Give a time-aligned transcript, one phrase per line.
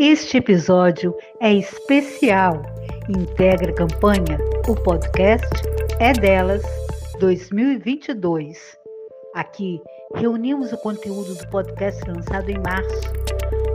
[0.00, 2.62] Este episódio é especial
[3.08, 5.48] e integra a campanha O Podcast
[5.98, 6.62] é Delas
[7.18, 8.78] 2022.
[9.34, 9.82] Aqui
[10.14, 13.12] reunimos o conteúdo do podcast lançado em março,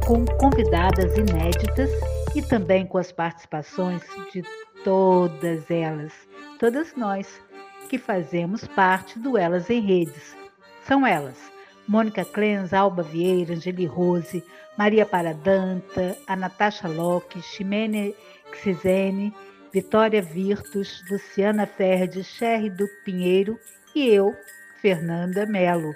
[0.08, 1.92] com convidadas inéditas
[2.34, 4.44] e também com as participações de
[4.86, 6.14] todas elas,
[6.58, 7.42] todas nós
[7.90, 10.38] que fazemos parte do Elas em Redes.
[10.88, 11.52] São elas:
[11.86, 14.42] Mônica Clens, Alba Vieira, Angeli Rose,
[14.78, 18.16] Maria Paradanta, a Natasha Locke, Ximene
[18.54, 19.34] Xizene,
[19.72, 23.60] Vitória Virtus, Luciana Ferdi, Sherry do Pinheiro
[23.96, 24.36] e eu,
[24.82, 25.94] Fernanda Melo.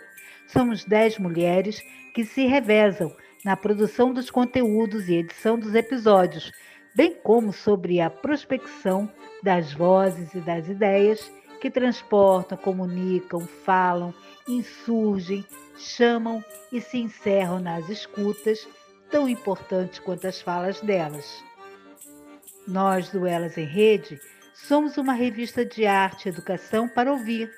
[0.48, 1.82] Somos dez mulheres
[2.14, 6.52] que se revezam na produção dos conteúdos e edição dos episódios,
[6.96, 9.12] bem como sobre a prospecção
[9.44, 14.14] das vozes e das ideias que transportam, comunicam, falam,
[14.48, 15.46] insurgem,
[15.78, 18.68] chamam e se encerram nas escutas,
[19.10, 21.44] tão importantes quanto as falas delas.
[22.68, 24.20] Nós, do Elas em Rede,
[24.54, 27.50] somos uma revista de arte e educação para ouvir.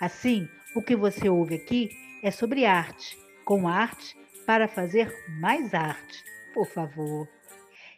[0.00, 1.90] Assim, o que você ouve aqui
[2.22, 7.28] é sobre arte, com arte para fazer mais arte, por favor.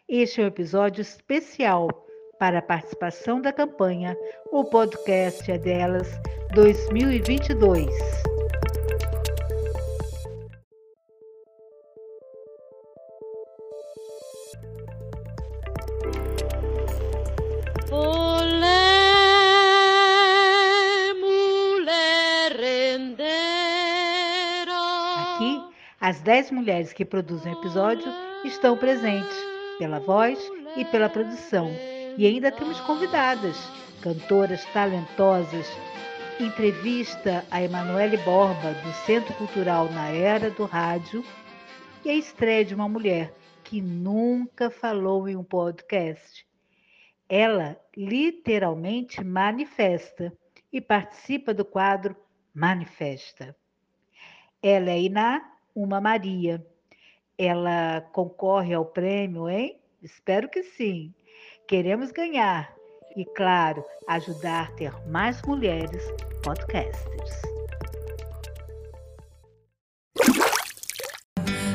[0.07, 1.87] Este é um episódio especial
[2.39, 4.17] para a participação da campanha
[4.51, 6.07] O Podcast é Delas
[6.55, 8.28] 2022.
[25.99, 28.07] As dez mulheres que produzem o episódio
[28.45, 29.37] estão presentes,
[29.77, 30.39] pela voz
[30.77, 31.69] e pela produção.
[32.17, 33.57] E ainda temos convidadas,
[34.01, 35.67] cantoras talentosas.
[36.39, 41.21] Entrevista a Emanuele Borba, do Centro Cultural na Era do Rádio,
[42.05, 43.33] e a estreia de uma mulher
[43.65, 46.47] que nunca falou em um podcast.
[47.27, 50.31] Ela literalmente manifesta
[50.71, 52.15] e participa do quadro
[52.53, 53.53] Manifesta.
[54.63, 56.63] Ela é Iná, uma Maria.
[57.37, 59.79] Ela concorre ao prêmio, hein?
[60.01, 61.13] Espero que sim.
[61.67, 62.73] Queremos ganhar
[63.15, 66.03] e, claro, ajudar a ter mais mulheres
[66.43, 67.41] podcasters.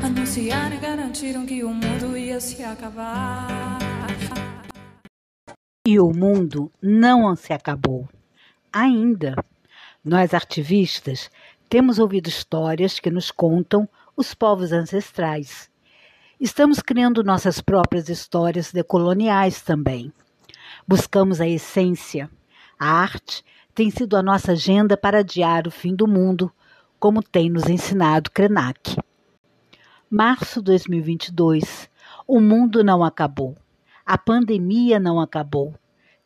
[0.04, 3.78] Anunciaram e garantiram que o mundo ia se acabar.
[5.86, 8.08] E o mundo não se acabou.
[8.72, 9.34] Ainda.
[10.04, 11.30] Nós, ativistas,
[11.68, 15.70] temos ouvido histórias que nos contam os povos ancestrais.
[16.38, 20.12] Estamos criando nossas próprias histórias decoloniais também.
[20.86, 22.30] Buscamos a essência.
[22.78, 23.44] A arte
[23.74, 26.52] tem sido a nossa agenda para adiar o fim do mundo,
[26.98, 28.96] como tem nos ensinado Krenak.
[30.10, 31.90] Março 2022.
[32.26, 33.56] O mundo não acabou.
[34.06, 35.74] A pandemia não acabou.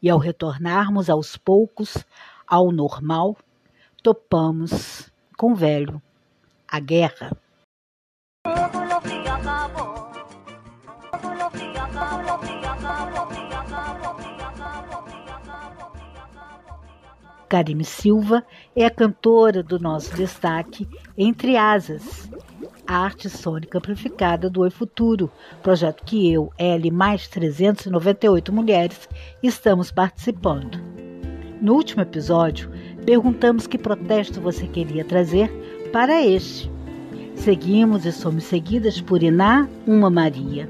[0.02, 2.04] E ao retornarmos aos poucos
[2.46, 3.36] ao normal,
[4.02, 6.02] topamos com o velho,
[6.66, 7.30] a guerra.
[17.48, 18.44] Karime Silva
[18.76, 22.28] é a cantora do nosso destaque Entre Asas,
[22.86, 25.30] a arte sônica amplificada do Oi Futuro,
[25.62, 29.08] projeto que eu, L, mais 398 mulheres,
[29.40, 30.78] estamos participando.
[31.62, 32.70] No último episódio,
[33.08, 35.50] perguntamos que protesto você queria trazer
[35.90, 36.70] para este.
[37.36, 40.68] Seguimos e somos seguidas por Iná, uma Maria.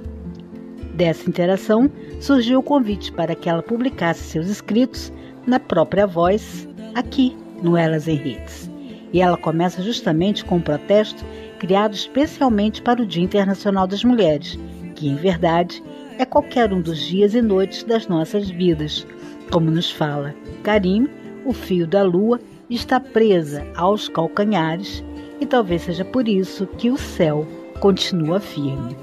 [0.95, 1.91] Dessa interação
[2.21, 5.13] surgiu o convite para que ela publicasse seus escritos
[5.49, 8.71] na própria voz, aqui no Elas em Redes.
[9.13, 11.25] E ela começa justamente com um protesto
[11.59, 14.57] criado especialmente para o Dia Internacional das Mulheres,
[14.95, 15.83] que em verdade
[16.21, 19.05] é qualquer um dos dias e noites das nossas vidas.
[19.51, 21.09] Como nos fala Karim,
[21.49, 25.03] o fio da lua está presa aos calcanhares
[25.41, 27.47] e talvez seja por isso que o céu
[27.81, 28.95] continua firme.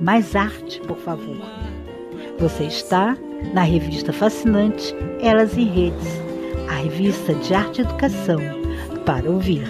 [0.00, 1.36] Mais arte, por favor.
[2.38, 3.16] Você está
[3.52, 6.22] na revista fascinante Elas em Redes,
[6.68, 8.38] a revista de arte e educação
[9.04, 9.66] para ouvir.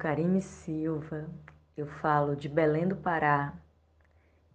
[0.00, 1.28] Karime Silva,
[1.76, 3.52] eu falo de Belém do Pará,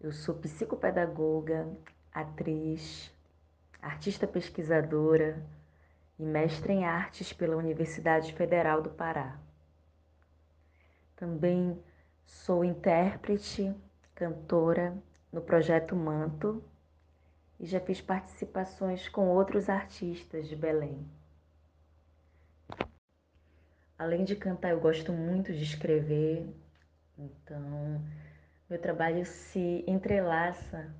[0.01, 1.71] eu sou psicopedagoga,
[2.11, 3.13] atriz,
[3.79, 5.39] artista pesquisadora
[6.17, 9.37] e mestre em artes pela Universidade Federal do Pará.
[11.15, 11.79] Também
[12.25, 13.71] sou intérprete,
[14.15, 14.97] cantora
[15.31, 16.63] no projeto Manto
[17.59, 21.07] e já fiz participações com outros artistas de Belém.
[23.97, 26.53] Além de cantar, eu gosto muito de escrever,
[27.17, 28.03] então
[28.69, 30.93] meu trabalho se entrelaça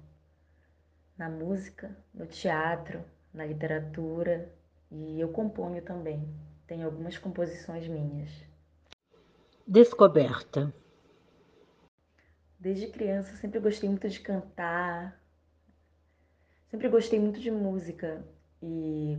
[1.18, 3.04] na música, no teatro,
[3.34, 4.50] na literatura
[4.90, 6.26] e eu componho também.
[6.66, 8.30] Tenho algumas composições minhas.
[9.68, 10.74] Descoberta.
[12.58, 15.22] Desde criança sempre gostei muito de cantar,
[16.70, 18.26] sempre gostei muito de música
[18.62, 19.18] e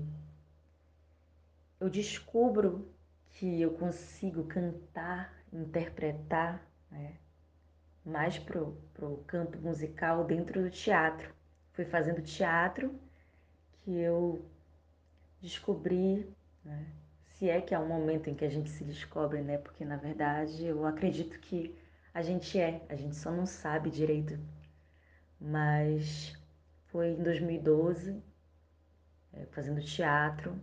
[1.79, 2.96] eu descubro
[3.37, 7.17] que eu consigo cantar, interpretar, né?
[8.05, 11.35] mais pro, pro campo musical dentro do teatro.
[11.73, 12.99] Fui fazendo teatro
[13.83, 14.43] que eu
[15.43, 16.27] descobri,
[16.65, 16.87] né?
[17.35, 19.59] se é que há um momento em que a gente se descobre, né?
[19.59, 21.77] Porque na verdade eu acredito que
[22.15, 24.39] a gente é, a gente só não sabe direito.
[25.39, 26.35] Mas
[26.87, 28.23] foi em 2012,
[29.35, 30.59] é, fazendo teatro,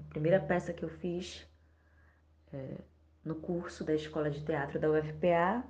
[0.00, 1.47] a primeira peça que eu fiz
[2.52, 2.76] é,
[3.24, 5.64] no curso da Escola de Teatro da UFPA,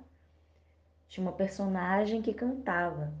[1.07, 3.11] tinha uma personagem que cantava.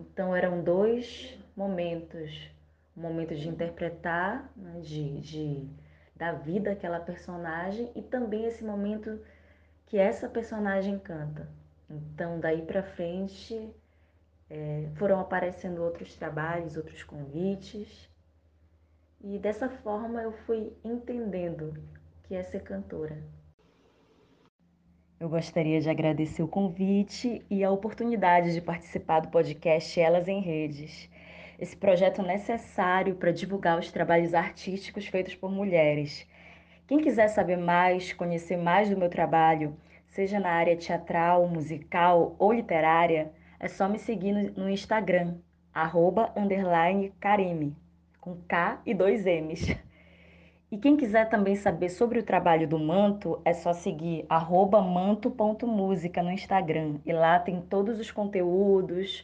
[0.00, 2.50] Então eram dois momentos,
[2.96, 5.68] o um momento de interpretar, né, de, de
[6.14, 9.20] dar vida àquela personagem e também esse momento
[9.86, 11.48] que essa personagem canta.
[11.90, 13.74] Então daí para frente
[14.48, 18.08] é, foram aparecendo outros trabalhos, outros convites
[19.24, 21.74] e dessa forma eu fui entendendo
[22.32, 23.22] que é ser cantora.
[25.20, 30.40] Eu gostaria de agradecer o convite e a oportunidade de participar do podcast Elas em
[30.40, 31.10] Redes.
[31.58, 36.26] Esse projeto necessário para divulgar os trabalhos artísticos feitos por mulheres.
[36.86, 39.76] Quem quiser saber mais, conhecer mais do meu trabalho,
[40.06, 43.30] seja na área teatral, musical ou literária,
[43.60, 45.36] é só me seguir no, Instagram,
[45.70, 47.76] arroba, underline, Karime,
[48.22, 49.76] com K e dois M's.
[50.72, 56.32] E quem quiser também saber sobre o trabalho do Manto, é só seguir manto.música no
[56.32, 56.98] Instagram.
[57.04, 59.22] E lá tem todos os conteúdos,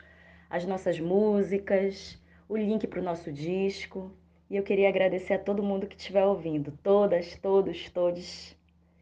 [0.51, 4.13] as nossas músicas, o link para o nosso disco.
[4.51, 6.79] E eu queria agradecer a todo mundo que estiver ouvindo.
[6.83, 8.55] Todas, todos, todos.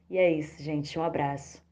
[0.09, 0.97] E é isso, gente.
[0.97, 1.66] Um abraço.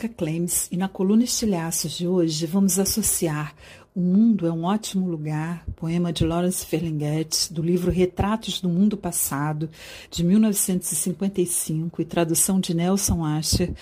[0.00, 3.54] Mônica Clemes e na coluna Estilhaços de hoje vamos associar
[3.94, 8.96] O Mundo é um Ótimo Lugar, poema de Lawrence Ferlinghetti, do livro Retratos do Mundo
[8.96, 9.68] Passado,
[10.10, 13.74] de 1955 e tradução de Nelson Asher,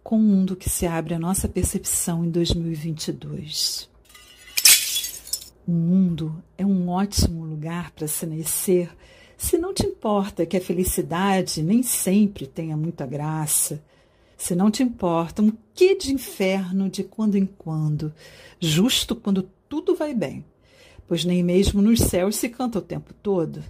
[0.00, 3.88] com o mundo que se abre à nossa percepção em 2022.
[5.66, 8.90] O mundo é um ótimo lugar para se nascer
[9.36, 13.82] se não te importa que a felicidade nem sempre tenha muita graça
[14.44, 18.12] se não te importa, um que de inferno de quando em quando,
[18.60, 20.44] justo quando tudo vai bem,
[21.08, 23.64] pois nem mesmo nos céus se canta o tempo todo.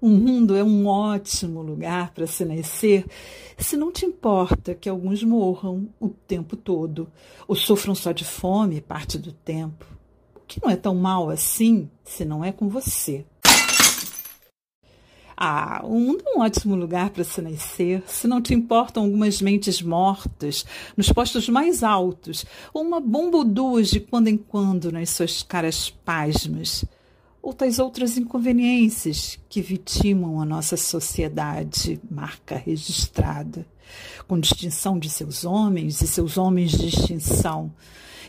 [0.00, 3.04] O mundo é um ótimo lugar para se nascer,
[3.58, 7.08] se não te importa que alguns morram o tempo todo,
[7.48, 9.84] ou sofram só de fome parte do tempo.
[10.36, 13.26] O que não é tão mal assim se não é com você.
[15.46, 19.42] Ah, o mundo é um ótimo lugar para se nascer, se não te importam algumas
[19.42, 20.64] mentes mortas
[20.96, 25.42] nos postos mais altos, ou uma bomba ou duas de quando em quando nas suas
[25.42, 26.86] caras pasmas,
[27.42, 33.66] ou tais outras inconveniências que vitimam a nossa sociedade, marca registrada,
[34.26, 37.70] com distinção de seus homens e seus homens de extinção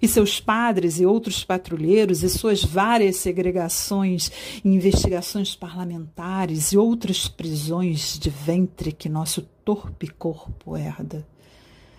[0.02, 4.32] e seus padres e outros patrulheiros e suas várias segregações
[4.64, 11.26] e investigações parlamentares e outras prisões de ventre que nosso torpe corpo herda.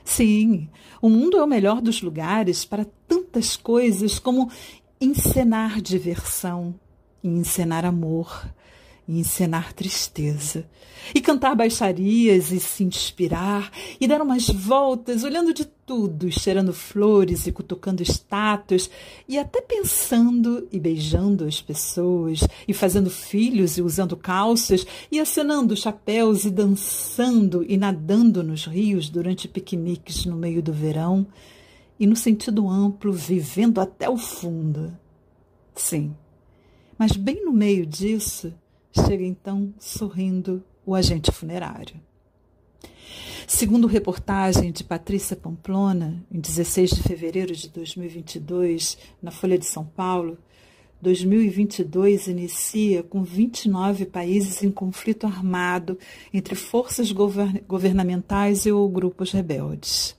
[0.05, 0.69] Sim,
[1.03, 4.51] o mundo é o melhor dos lugares para tantas coisas como
[5.01, 6.75] encenar diversão
[7.23, 8.49] e encenar amor,
[9.09, 10.69] e encenar tristeza,
[11.15, 13.71] e cantar baixarias e se inspirar,
[14.01, 18.91] e dar umas voltas, olhando de tudo, cheirando flores e cutucando estátuas,
[19.29, 25.77] e até pensando e beijando as pessoas, e fazendo filhos e usando calças, e acenando
[25.77, 31.27] chapéus e dançando e nadando nos rios durante piqueniques no meio do verão,
[31.99, 34.93] e no sentido amplo, vivendo até o fundo.
[35.75, 36.15] Sim,
[36.99, 38.53] mas bem no meio disso,
[38.97, 42.01] chega então sorrindo o agente funerário.
[43.47, 49.85] Segundo reportagem de Patrícia Pamplona, em 16 de fevereiro de 2022, na Folha de São
[49.85, 50.37] Paulo,
[51.01, 55.99] 2022 inicia com 29 países em conflito armado
[56.33, 60.17] entre forças govern governamentais e ou grupos rebeldes.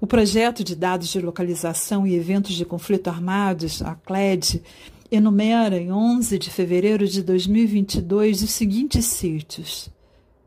[0.00, 4.62] O projeto de dados de localização e eventos de conflito armados, a CLED,
[5.10, 9.90] enumera em 11 de fevereiro de 2022 os seguintes sítios: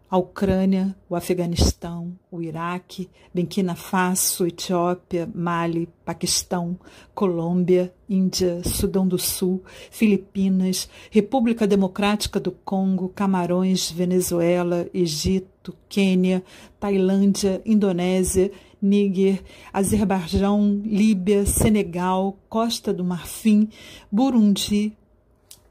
[0.09, 6.79] a Ucrânia, o Afeganistão, o Iraque, Burkina Faso, Etiópia, Mali, Paquistão,
[7.15, 16.43] Colômbia, Índia, Sudão do Sul, Filipinas, República Democrática do Congo, Camarões, Venezuela, Egito, Quênia,
[16.79, 18.51] Tailândia, Indonésia
[18.83, 23.69] Níger, Azerbaijão, Líbia, Senegal, Costa do Marfim,
[24.11, 24.91] Burundi,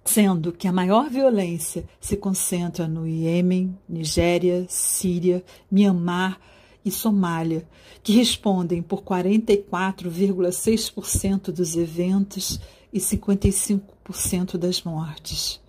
[0.02, 6.40] sendo que a maior violência se concentra no Iêmen, Nigéria, Síria, Mianmar
[6.84, 7.64] e Somália,
[8.02, 12.58] que respondem por 44,6% dos eventos
[12.92, 15.62] e 55% das mortes.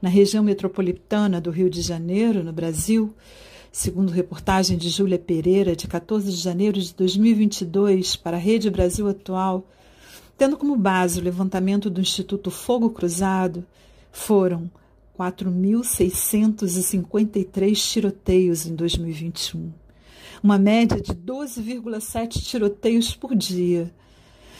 [0.00, 3.12] Na região metropolitana do Rio de Janeiro, no Brasil,
[3.70, 9.06] Segundo reportagem de Júlia Pereira, de 14 de janeiro de 2022, para a Rede Brasil
[9.08, 9.66] Atual,
[10.38, 13.66] tendo como base o levantamento do Instituto Fogo Cruzado,
[14.10, 14.70] foram
[15.18, 19.70] 4.653 tiroteios em 2021,
[20.42, 23.92] uma média de 12,7 tiroteios por dia,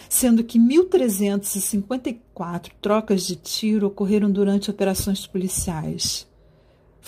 [0.09, 6.28] sendo que 1.354 trocas de tiro ocorreram durante operações policiais.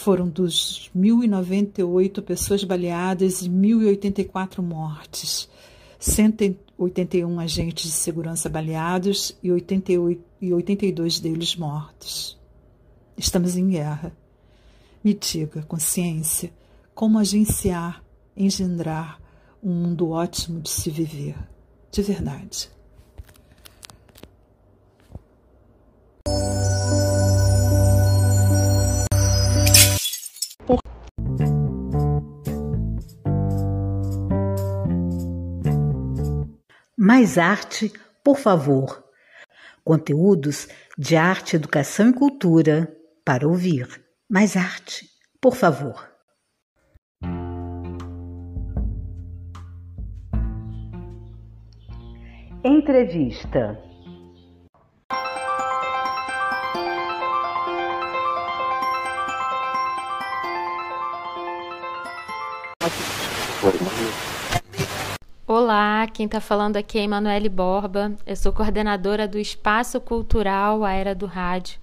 [0.02, 5.46] Foram 2.098 pessoas baleadas e 1.084 mortes,
[5.98, 12.40] 181 agentes de segurança baleados e, 88, e 82 deles mortos.
[13.14, 14.16] Estamos em guerra.
[15.04, 16.50] Me diga, consciência,
[16.94, 18.02] como agenciar,
[18.34, 19.20] engendrar
[19.62, 21.36] um mundo ótimo de se viver,
[21.92, 22.70] de verdade.
[37.02, 37.90] Mais arte,
[38.22, 39.02] por favor.
[39.82, 43.88] Conteúdos de arte, educação e cultura para ouvir.
[44.28, 45.08] Mais arte,
[45.40, 46.10] por favor.
[52.62, 53.89] Entrevista.
[65.70, 68.16] Olá, quem está falando aqui é Emanuele Borba.
[68.26, 71.78] Eu sou coordenadora do Espaço Cultural A Era do Rádio,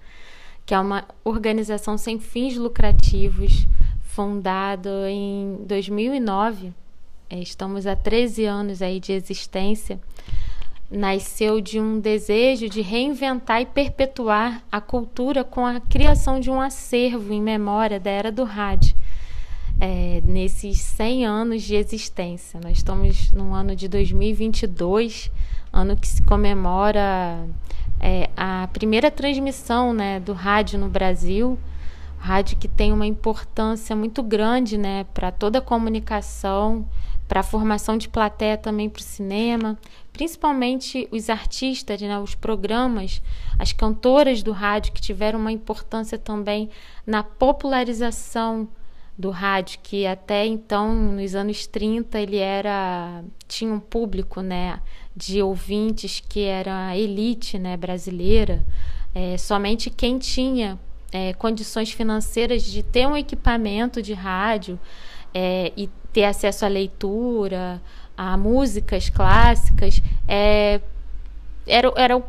[0.66, 3.66] que é uma organização sem fins lucrativos,
[4.02, 6.74] fundada em 2009.
[7.30, 9.98] É, estamos há 13 anos aí de existência.
[10.90, 16.60] Nasceu de um desejo de reinventar e perpetuar a cultura com a criação de um
[16.60, 18.94] acervo em memória da Era do Rádio
[19.80, 22.60] é, nesses 100 anos de existência.
[22.62, 25.30] Nós estamos no ano de 2022,
[25.72, 27.46] ano que se comemora
[28.00, 31.58] é, a primeira transmissão né, do rádio no Brasil.
[32.18, 36.84] Rádio que tem uma importância muito grande né, para toda a comunicação,
[37.28, 39.78] para a formação de plateia também para o cinema,
[40.12, 43.22] principalmente os artistas, né, os programas,
[43.56, 46.70] as cantoras do rádio que tiveram uma importância também
[47.06, 48.68] na popularização
[49.18, 54.80] do rádio, que até então, nos anos 30, ele era tinha um público, né,
[55.16, 58.64] de ouvintes que era a elite, né, brasileira.
[59.12, 60.78] É, somente quem tinha
[61.10, 64.78] é, condições financeiras de ter um equipamento de rádio
[65.34, 67.82] é, e ter acesso à leitura,
[68.16, 70.80] a músicas clássicas, é,
[71.66, 72.22] era, era o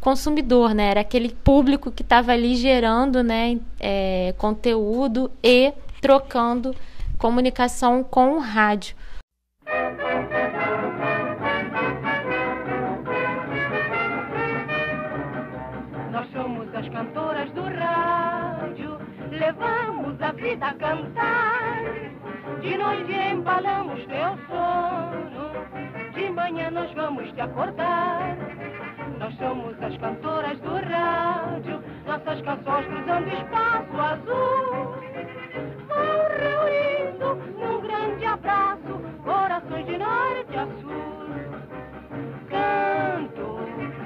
[0.00, 0.90] consumidor, né?
[0.90, 5.72] Era aquele público que estava ali gerando né, é, conteúdo e
[6.04, 6.76] trocando
[7.16, 8.94] comunicação com o rádio.
[16.12, 18.98] Nós somos as cantoras do rádio.
[19.58, 21.78] fazemos a vida cantar.
[22.60, 28.36] De noite embalamos teu sono, de manhã nós vamos te acordar.
[29.18, 35.13] Nós somos as cantoras do rádio, nossas canções cruzando espaço azul.
[36.44, 41.24] Reunindo num grande abraço, corações de norte a sul.
[42.50, 43.58] Canto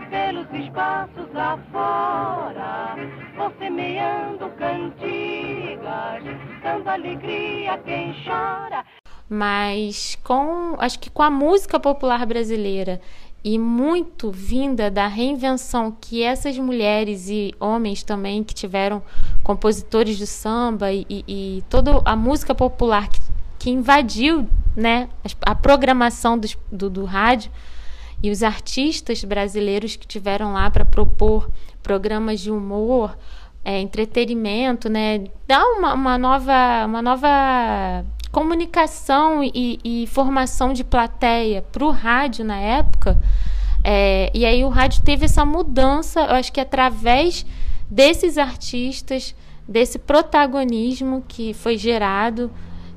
[0.09, 2.97] pelos espaços afora,
[3.37, 6.23] vou semeando cantigas,
[6.62, 8.85] dando alegria a quem chora.
[9.28, 13.00] Mas com, acho que com a música popular brasileira
[13.45, 19.02] e muito vinda da reinvenção que essas mulheres e homens também que tiveram
[19.42, 23.21] compositores do samba e, e, e toda a música popular que,
[23.59, 25.09] que invadiu né,
[25.42, 27.50] a, programação do, do, do rádio
[28.23, 31.49] e os artistas brasileiros que tiveram lá para propor
[31.83, 33.16] programas de humor,
[33.64, 41.62] é, entretenimento, né, dá uma, uma nova uma nova comunicação e, e formação de plateia
[41.73, 43.20] para o rádio na época.
[43.82, 47.47] É, e aí o rádio teve essa mudança, eu acho que através
[47.90, 49.35] desses artistas,
[49.66, 52.50] desse protagonismo que foi gerado,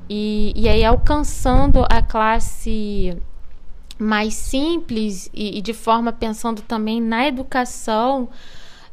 [0.08, 3.16] e, e aí alcançando a classe
[3.98, 8.28] mais simples e, e de forma pensando também na educação,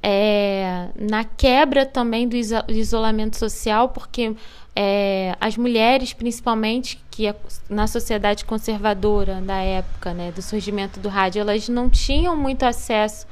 [0.01, 2.35] é, na quebra também do
[2.69, 4.33] isolamento social, porque
[4.81, 7.25] é, as mulheres, principalmente, que
[7.69, 13.27] na sociedade conservadora da época, né, do surgimento do rádio, elas não tinham muito acesso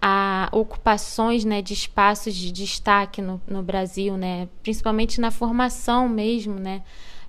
[0.00, 6.54] a ocupações né, de espaços de destaque no, no Brasil, né, principalmente na formação mesmo,
[6.54, 6.80] né,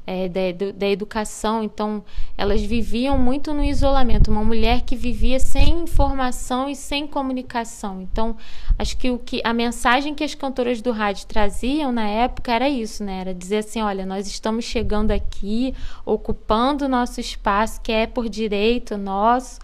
[0.07, 1.61] é, da, da educação.
[1.61, 2.03] Então,
[2.37, 4.31] elas viviam muito no isolamento.
[4.31, 8.01] Uma mulher que vivia sem informação e sem comunicação.
[8.01, 8.37] Então,
[8.79, 12.69] acho que, o que a mensagem que as cantoras do rádio traziam na época era
[12.69, 13.19] isso, né?
[13.19, 18.29] Era dizer assim: olha, nós estamos chegando aqui, ocupando o nosso espaço, que é por
[18.29, 19.59] direito nosso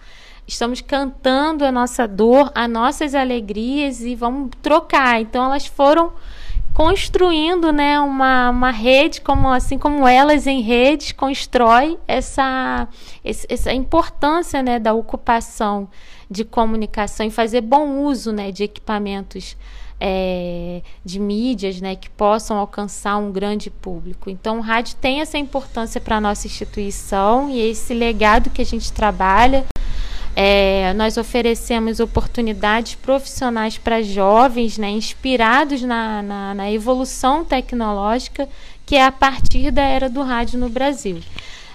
[0.46, 5.20] estamos cantando a nossa dor, as nossas alegrias e vamos trocar.
[5.20, 6.12] Então elas foram
[6.74, 12.88] construindo né, uma, uma rede, como, assim como elas em redes constrói essa,
[13.24, 15.88] essa importância né, da ocupação
[16.28, 19.56] de comunicação e fazer bom uso né, de equipamentos
[20.00, 24.28] é, de mídias né, que possam alcançar um grande público.
[24.28, 28.66] Então, o rádio tem essa importância para a nossa instituição e esse legado que a
[28.66, 29.64] gente trabalha
[30.36, 38.48] é, nós oferecemos oportunidades profissionais para jovens, né, inspirados na, na, na, evolução tecnológica
[38.84, 41.20] que é a partir da era do rádio no Brasil.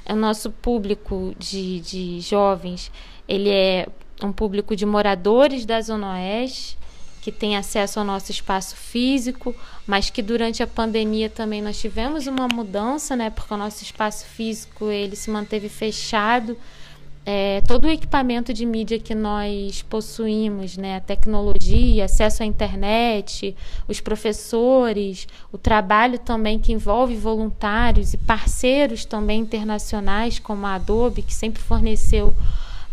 [0.08, 2.92] O nosso público de, de jovens,
[3.28, 3.88] ele é
[4.22, 6.78] um público de moradores da Zona Oeste,
[7.22, 12.28] que tem acesso ao nosso espaço físico, mas que durante a pandemia também nós tivemos
[12.28, 16.58] uma mudança, né, porque o nosso espaço físico ele se manteve fechado,
[17.32, 23.56] é, todo o equipamento de mídia que nós possuímos, né, a tecnologia, acesso à internet,
[23.88, 31.22] os professores, o trabalho também que envolve voluntários e parceiros também internacionais, como a Adobe,
[31.22, 32.34] que sempre forneceu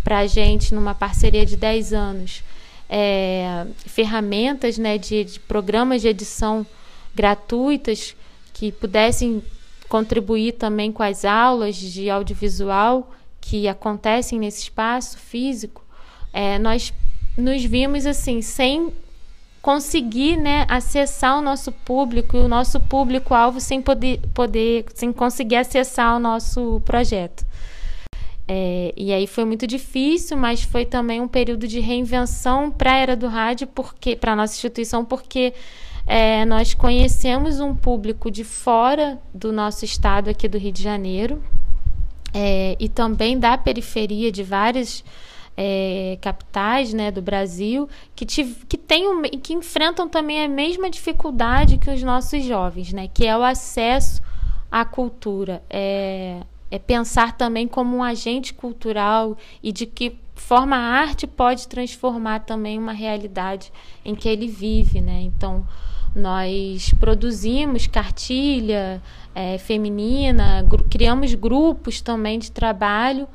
[0.05, 2.45] para a gente, numa parceria de 10 anos,
[2.91, 6.67] é, ferramentas né, de, de programas de edição
[7.15, 8.15] gratuitas
[8.53, 9.43] que pudessem
[9.89, 13.15] contribuir também com as aulas de audiovisual
[13.49, 15.85] que acontecem nesse espaço físico,
[16.33, 16.93] é, nós
[17.39, 18.93] nos vimos assim, sem
[19.63, 25.57] conseguir né, acessar o nosso público e o nosso público-alvo sem poder, poder, sem conseguir
[25.57, 27.47] acessar o nosso projeto.
[28.49, 32.97] É, e aí foi muito difícil, mas foi também um período de reinvenção para a
[32.97, 35.55] era do rádio, porque para a nossa instituição, porque
[36.05, 41.43] é, nós conhecemos um público de fora do nosso estado aqui do Rio de Janeiro,
[42.39, 45.03] é, e também da periferia de várias
[45.57, 51.79] é, capitais né, do Brasil que, te, que, tem, que enfrentam também a mesma dificuldade
[51.79, 54.21] que os nossos jovens, né, que é o acesso
[54.71, 55.63] à cultura.
[55.71, 61.67] É, é pensar também como um agente cultural e de que forma a arte pode
[61.67, 63.73] transformar também uma realidade
[64.05, 65.01] em que ele vive.
[65.01, 65.23] Né?
[65.23, 65.67] Então,
[66.17, 69.03] nós produzimos cartilha,
[69.35, 73.29] é, feminina, criamos grupos também de trabalho,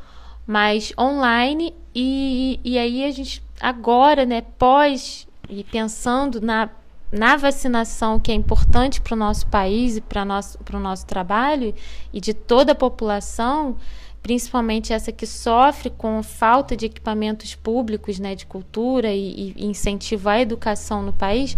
[0.48, 6.70] mas online, e, e aí a gente agora, né, pós e pensando na,
[7.12, 11.76] na vacinação que é importante para o nosso país e para o nosso trabalho
[12.12, 13.76] e de toda a população,
[14.24, 20.30] principalmente essa que sofre com falta de equipamentos públicos né, de cultura e, e incentivo
[20.30, 21.56] à educação no país,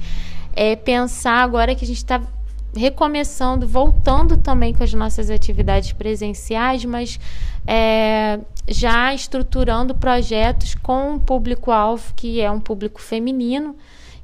[0.55, 2.21] é pensar agora que a gente está
[2.75, 7.19] recomeçando, voltando também com as nossas atividades presenciais, mas
[7.67, 13.75] é, já estruturando projetos com um público-alvo que é um público feminino.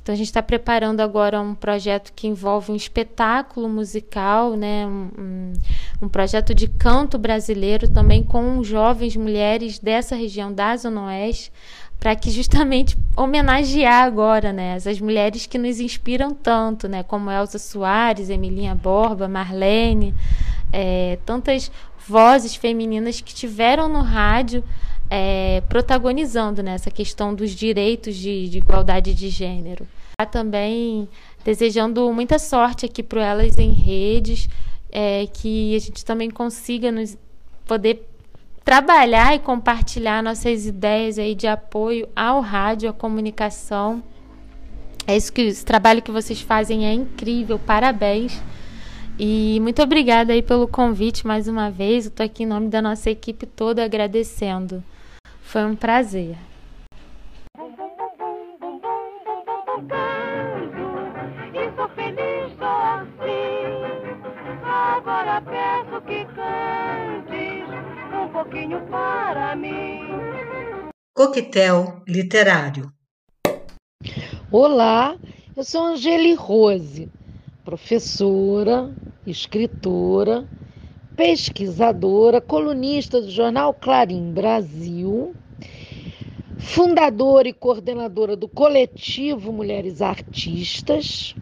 [0.01, 4.87] Então a gente está preparando agora um projeto que envolve um espetáculo musical, né?
[4.87, 5.53] Um,
[6.01, 11.51] um, projeto de canto brasileiro também com jovens mulheres dessa região da Zona Oeste,
[11.99, 17.59] para que justamente homenagear agora, né, essas mulheres que nos inspiram tanto, né, como Elza
[17.59, 20.15] Soares, Emilinha Borba, Marlene,
[20.71, 21.71] é, tantas
[22.07, 24.63] vozes femininas que tiveram no rádio
[25.09, 29.87] é, protagonizando né, essa questão dos direitos de, de igualdade de gênero.
[30.31, 31.07] Também
[31.43, 34.49] desejando muita sorte aqui para elas em redes,
[34.91, 37.17] é, que a gente também consiga nos
[37.65, 38.08] poder
[38.69, 44.03] trabalhar e compartilhar nossas ideias aí de apoio ao rádio, à comunicação.
[45.07, 48.39] É isso que esse trabalho que vocês fazem é incrível, parabéns.
[49.17, 52.05] E muito obrigada aí pelo convite mais uma vez.
[52.05, 54.83] Eu estou aqui em nome da nossa equipe toda agradecendo.
[55.41, 56.37] Foi um prazer.
[64.63, 67.28] Agora peço que cantes um
[68.43, 69.99] pouquinho para mim.
[71.13, 72.89] Coquetel Literário.
[74.49, 75.17] Olá,
[75.57, 77.09] eu sou Angeli Rose,
[77.65, 78.95] professora,
[79.27, 80.47] escritora,
[81.17, 85.35] pesquisadora, colunista do jornal Clarim Brasil,
[86.57, 91.35] fundadora e coordenadora do coletivo Mulheres Artistas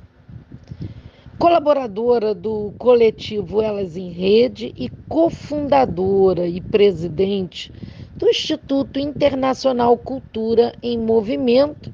[1.38, 7.72] colaboradora do coletivo Elas em Rede e cofundadora e presidente
[8.16, 11.94] do Instituto Internacional Cultura em Movimento,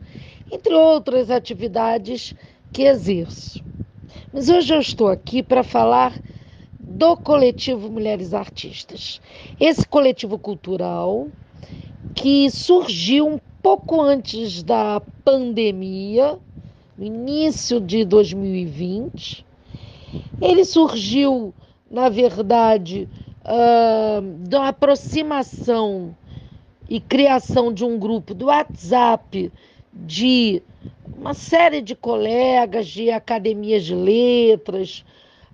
[0.49, 2.33] entre outras atividades
[2.71, 3.61] que exerço.
[4.31, 6.17] Mas hoje eu estou aqui para falar
[6.79, 9.19] do coletivo Mulheres Artistas.
[9.59, 11.27] Esse coletivo cultural
[12.15, 16.37] que surgiu um pouco antes da pandemia,
[16.97, 19.45] no início de 2020.
[20.41, 21.53] Ele surgiu,
[21.89, 23.09] na verdade,
[23.43, 26.15] uh, da aproximação
[26.87, 29.51] e criação de um grupo do WhatsApp
[29.93, 30.61] de
[31.17, 35.03] uma série de colegas de academias de letras,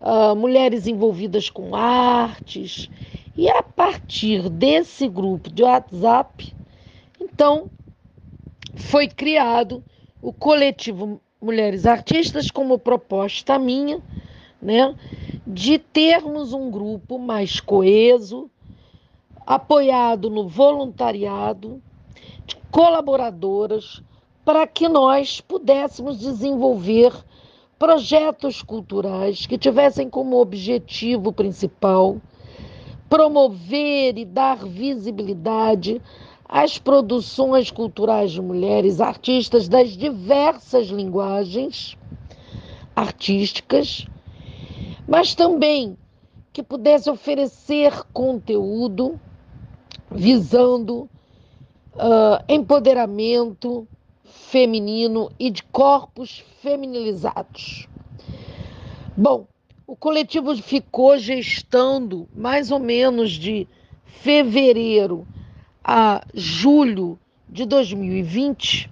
[0.02, 2.89] uh, mulheres envolvidas com artes.
[3.38, 6.54] E a partir desse grupo de WhatsApp,
[7.21, 7.69] então,
[8.75, 9.84] foi criado
[10.21, 14.02] o coletivo mulheres artistas como proposta minha,
[14.62, 14.93] né,
[15.47, 18.49] de termos um grupo mais coeso,
[19.45, 21.82] apoiado no voluntariado,
[22.45, 24.02] de colaboradoras,
[24.43, 27.13] para que nós pudéssemos desenvolver
[27.78, 32.17] projetos culturais que tivessem como objetivo principal
[33.10, 36.02] promover e dar visibilidade
[36.48, 41.98] as produções culturais de mulheres artistas das diversas linguagens
[42.95, 44.06] artísticas,
[45.08, 45.98] mas também
[46.52, 49.19] que pudesse oferecer conteúdo
[50.12, 51.10] visando
[51.95, 53.88] uh, empoderamento
[54.24, 57.88] feminino e de corpos feminilizados.
[59.15, 59.45] Bom,
[59.89, 63.67] o coletivo ficou gestando mais ou menos de
[64.06, 65.28] fevereiro
[65.84, 67.17] a julho
[67.49, 68.88] de 2020,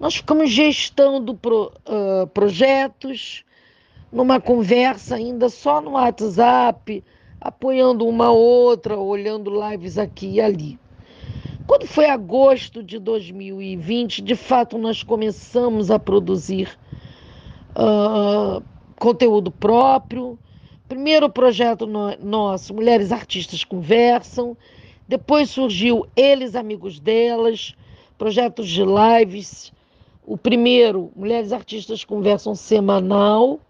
[0.00, 3.44] nós ficamos gestando pro, uh, projetos,
[4.10, 7.04] numa conversa ainda só no WhatsApp,
[7.40, 10.80] apoiando uma outra, olhando lives aqui e ali.
[11.64, 16.76] Quando foi agosto de 2020, de fato nós começamos a produzir
[17.76, 18.60] uh,
[18.98, 20.38] conteúdo próprio.
[20.88, 24.56] Primeiro projeto no, nosso, Mulheres Artistas Conversam,
[25.06, 27.74] depois surgiu Eles Amigos Delas,
[28.16, 29.72] projetos de lives.
[30.26, 33.60] O primeiro, Mulheres Artistas Conversam Semanal.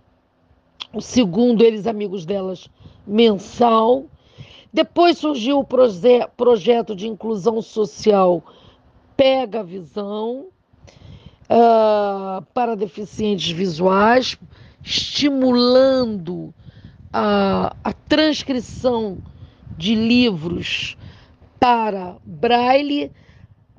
[0.92, 2.68] O segundo, Eles Amigos Delas,
[3.06, 4.06] mensal.
[4.72, 8.42] Depois surgiu o proje projeto de inclusão social
[9.16, 10.46] Pega Visão
[11.48, 14.38] uh, para deficientes visuais,
[14.88, 16.54] estimulando
[17.12, 19.18] a, a transcrição
[19.76, 20.96] de livros
[21.60, 23.12] para Braille,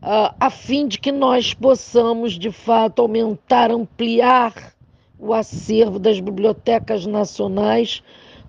[0.03, 4.53] uh, a fim de que nós possamos, de fato, aumentar, ampliar
[5.17, 8.03] o acervo das bibliotecas nacionais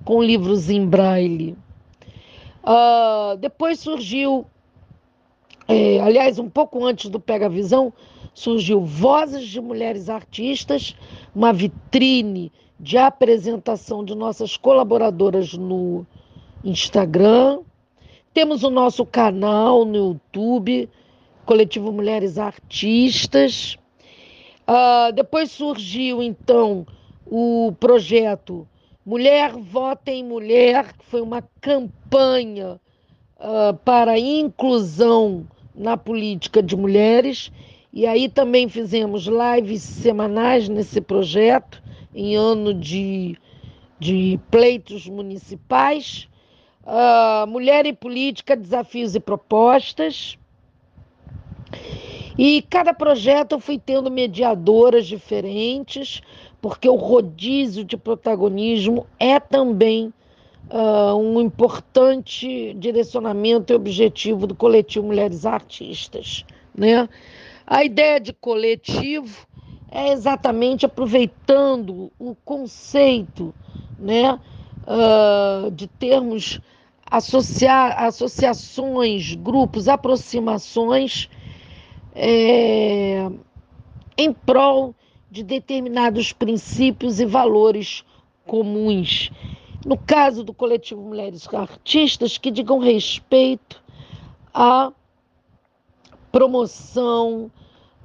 [0.04, 1.56] com livros em Braille.
[2.62, 4.46] Uh, depois surgiu,
[5.66, 7.90] é, aliás, um pouco antes do Pega Visão,
[8.34, 10.96] surgiu Vozes de Mulheres Artistas,
[11.34, 16.06] uma vitrine de apresentação de nossas colaboradoras no
[16.64, 17.60] Instagram.
[18.32, 20.88] Temos o nosso canal no YouTube,
[21.44, 23.76] Coletivo Mulheres Artistas.
[24.66, 26.86] Uh, depois surgiu, então,
[27.26, 28.66] o projeto
[29.04, 32.80] Mulher Vota em Mulher, que foi uma campanha
[33.38, 37.50] uh, para inclusão na política de mulheres.
[37.92, 41.82] E aí também fizemos lives semanais nesse projeto,
[42.14, 43.36] em ano de,
[43.98, 46.28] de pleitos municipais.
[46.82, 50.38] Uh, Mulher e Política, Desafios e Propostas.
[52.38, 56.22] E cada projeto eu fui tendo mediadoras diferentes,
[56.60, 60.12] porque o rodízio de protagonismo é também
[60.70, 66.44] uh, um importante direcionamento e objetivo do coletivo Mulheres Artistas.
[66.74, 67.08] Né?
[67.70, 69.46] A ideia de coletivo
[69.92, 73.54] é exatamente aproveitando o conceito
[73.96, 76.60] né, uh, de termos
[77.08, 81.30] associar, associações, grupos, aproximações
[82.12, 83.30] é,
[84.18, 84.92] em prol
[85.30, 88.04] de determinados princípios e valores
[88.48, 89.30] comuns.
[89.86, 93.80] No caso do coletivo Mulheres Artistas, que digam respeito
[94.52, 94.92] à
[96.30, 97.50] promoção,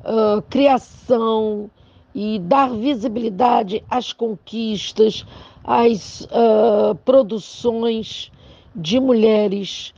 [0.01, 1.69] uh, criação
[2.13, 5.25] e dar visibilidade às conquistas,
[5.63, 8.31] às uh, produções
[8.75, 9.93] de mulheres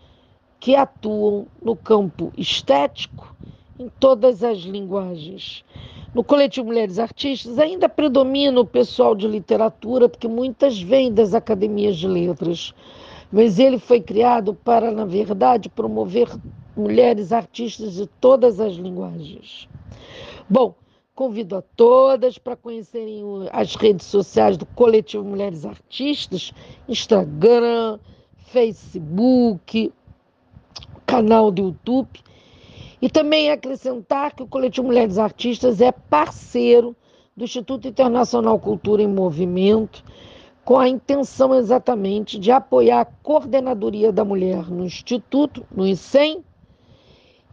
[0.60, 3.36] que atuam no campo estético
[3.80, 5.64] em todas as linguagens.
[6.14, 11.98] No coletivo Mulheres Artistas ainda predomina o pessoal de literatura, porque muitas vêm das academias
[11.98, 12.74] de letras.
[13.32, 16.28] Mas ele foi criado para, na verdade, promover
[16.78, 19.68] mulheres artistas de todas as linguagens.
[20.50, 20.76] Bom,
[21.16, 26.54] convido a todas para conhecerem as redes sociais do Coletivo Mulheres Artistas,
[26.88, 28.00] Instagram,
[28.38, 29.92] Facebook,
[31.06, 32.20] canal do YouTube
[33.02, 36.96] e também acrescentar que o Coletivo Mulheres Artistas é parceiro
[37.36, 40.04] do Instituto Internacional Cultura em Movimento,
[40.66, 46.44] com a intenção exatamente de apoiar a coordenadoria da mulher no Instituto, no ICEM,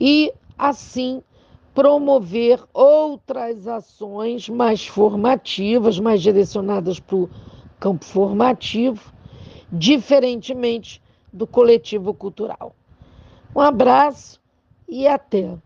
[0.00, 1.22] e assim
[1.74, 7.30] promover outras ações mais formativas, mais direcionadas para o
[7.80, 9.12] campo formativo,
[9.72, 11.02] diferentemente
[11.32, 12.76] do coletivo cultural.
[13.54, 14.40] Um abraço
[14.88, 15.56] e até.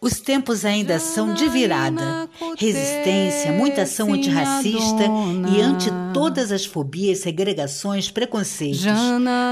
[0.00, 2.28] Os tempos ainda são de virada.
[2.56, 5.04] Resistência, muita ação antirracista
[5.52, 8.84] e ante todas as fobias, segregações, preconceitos.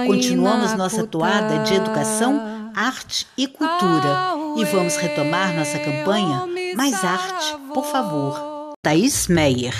[0.06, 4.34] Continuamos nossa toada de educação, arte e cultura.
[4.56, 8.74] E vamos retomar nossa campanha Mais Arte, por favor.
[8.82, 9.74] Thaís Meyer.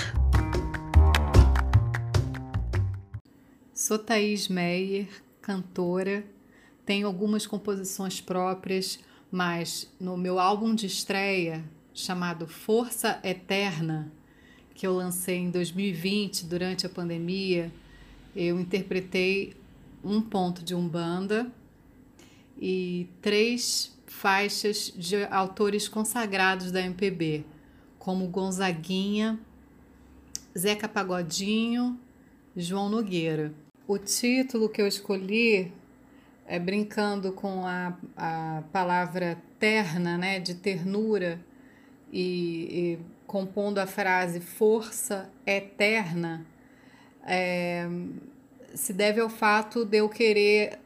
[3.73, 5.07] Sou Thaís Meyer,
[5.47, 6.23] cantora.
[6.85, 8.99] Tenho algumas composições próprias
[9.31, 14.11] mas no meu álbum de estreia, chamado Força Eterna,
[14.73, 17.71] que eu lancei em 2020, durante a pandemia,
[18.35, 19.55] eu interpretei
[20.03, 21.51] um ponto de Umbanda
[22.59, 27.43] e três faixas de autores consagrados da MPB,
[27.97, 29.39] como Gonzaguinha,
[30.57, 31.99] Zeca Pagodinho,
[32.55, 33.53] João Nogueira.
[33.87, 35.71] O título que eu escolhi
[36.45, 41.39] é, brincando com a, a palavra terna, né, de ternura,
[42.11, 42.19] e,
[42.69, 46.45] e compondo a frase força eterna,
[47.25, 47.87] é,
[48.75, 50.79] se deve ao fato de eu querer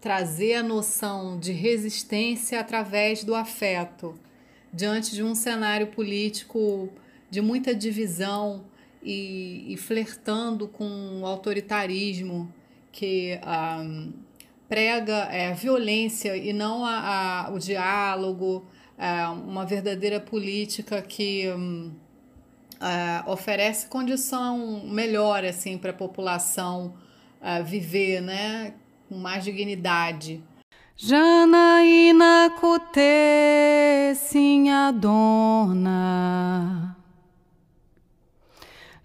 [0.00, 4.14] trazer a noção de resistência através do afeto,
[4.72, 6.88] diante de um cenário político
[7.28, 8.64] de muita divisão
[9.06, 12.52] e, e flertando com o autoritarismo
[12.92, 13.38] que.
[13.42, 14.26] Um, ah,
[14.68, 18.66] prega é, violência e não a, a o diálogo,
[18.98, 21.92] é, uma verdadeira política que hum,
[22.80, 26.94] é, oferece condição melhor assim para a população
[27.40, 28.74] é, viver, né,
[29.08, 30.42] com mais dignidade.
[30.96, 34.90] Janaína Cutê, sim, a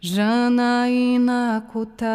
[0.03, 2.07] Janaína Kutá.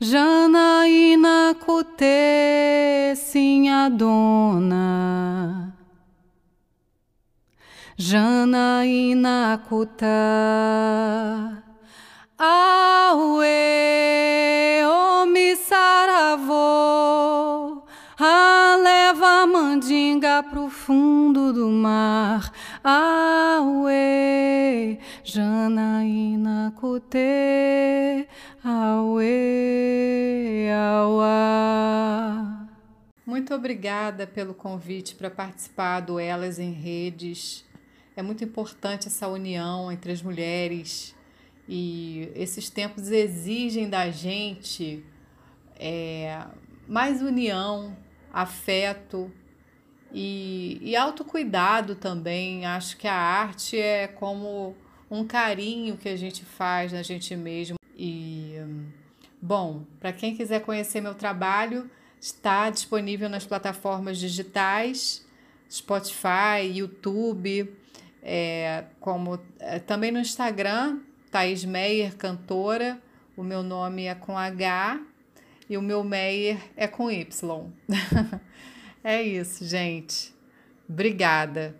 [0.00, 5.74] Janaína Kutê, sim a dona.
[7.98, 10.06] Janaína Kutá.
[12.38, 13.48] Aue,
[14.86, 16.54] omi saravô,
[18.16, 22.52] a leva mandinga pro fundo do mar.
[22.88, 23.90] Aue,
[25.24, 28.28] Janaína Kutê,
[28.62, 29.26] Aue,
[30.94, 32.68] Auá.
[33.26, 37.64] Muito obrigada pelo convite para participar do Elas em Redes.
[38.14, 41.12] É muito importante essa união entre as mulheres
[41.68, 45.04] e esses tempos exigem da gente
[45.74, 46.40] é,
[46.86, 47.96] mais união,
[48.32, 49.28] afeto
[50.12, 52.64] e, e autocuidado também.
[52.66, 54.76] Acho que a arte é como
[55.10, 57.76] um carinho que a gente faz na gente mesmo.
[57.96, 58.54] E,
[59.40, 61.90] bom, para quem quiser conhecer meu trabalho,
[62.20, 65.24] está disponível nas plataformas digitais,
[65.70, 67.72] Spotify, YouTube,
[68.22, 73.00] é, como é, também no Instagram, Thaís Meyer, cantora.
[73.36, 75.00] O meu nome é com H
[75.68, 77.70] e o meu Meyer é com Y.
[79.06, 80.34] é isso, gente.
[80.88, 81.76] Obrigada.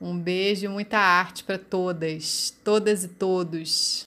[0.00, 4.02] Um beijo e muita arte para todas, todas e todos.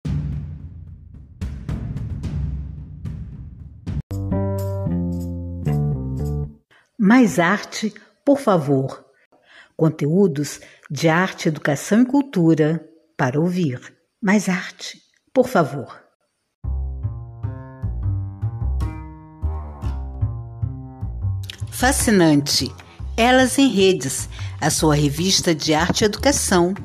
[7.00, 7.94] Mais arte,
[8.26, 9.06] por favor.
[9.78, 10.60] Conteúdos
[10.90, 12.86] de arte, educação e cultura
[13.16, 13.80] para ouvir.
[14.22, 15.02] Mais arte,
[15.34, 16.11] por favor.
[21.82, 22.72] Fascinante.
[23.18, 26.76] Elas em Redes, a sua revista de arte e educação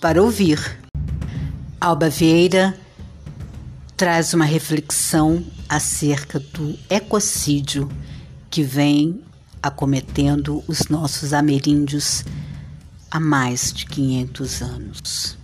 [0.00, 0.76] para ouvir.
[1.80, 2.76] Alba Vieira
[3.96, 7.88] traz uma reflexão acerca do ecocídio
[8.50, 9.22] que vem
[9.62, 12.24] acometendo os nossos ameríndios
[13.08, 15.39] há mais de 500 anos.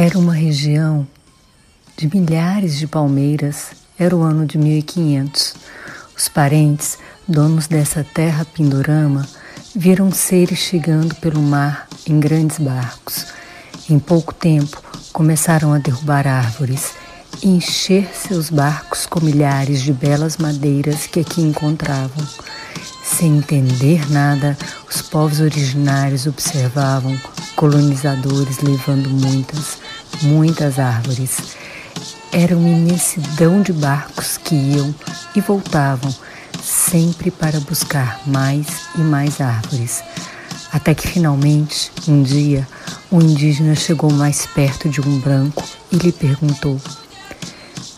[0.00, 1.04] Era uma região
[1.96, 3.72] de milhares de palmeiras.
[3.98, 5.56] Era o ano de 1500.
[6.16, 9.28] Os parentes, donos dessa terra pindorama,
[9.74, 13.26] viram seres chegando pelo mar em grandes barcos.
[13.90, 14.80] Em pouco tempo,
[15.12, 16.92] começaram a derrubar árvores
[17.42, 22.24] e encher seus barcos com milhares de belas madeiras que aqui encontravam.
[23.02, 24.56] Sem entender nada,
[24.88, 27.18] os povos originários observavam
[27.56, 29.78] colonizadores levando muitas,
[30.22, 31.56] muitas árvores.
[32.32, 34.94] Era uma imensidão de barcos que iam
[35.34, 36.14] e voltavam
[36.62, 40.02] sempre para buscar mais e mais árvores.
[40.72, 42.68] Até que finalmente, um dia,
[43.10, 46.78] um indígena chegou mais perto de um branco e lhe perguntou: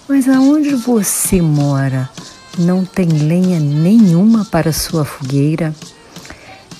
[0.08, 2.08] Mas aonde você mora?
[2.58, 5.74] Não tem lenha nenhuma para sua fogueira?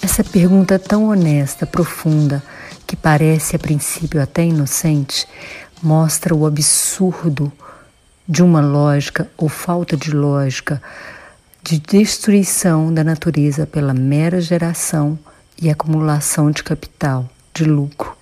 [0.03, 2.43] Essa pergunta tão honesta, profunda,
[2.91, 5.25] que parece a princípio até inocente,
[5.81, 7.53] mostra o absurdo
[8.27, 10.83] de uma lógica ou falta de lógica
[11.63, 15.17] de destruição da natureza pela mera geração
[15.63, 18.13] e acumulação de capital, de lucro.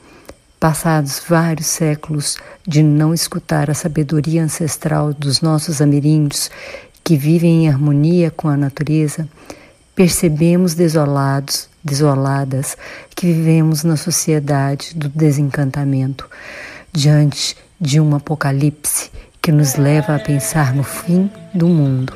[0.61, 6.51] Passados vários séculos de não escutar a sabedoria ancestral dos nossos ameríndios
[7.03, 9.27] que vivem em harmonia com a natureza,
[9.99, 12.77] percebemos desolados, desoladas,
[13.17, 16.31] que vivemos na sociedade do desencantamento,
[16.93, 19.11] diante de um apocalipse
[19.43, 22.15] que nos leva a pensar no fim do mundo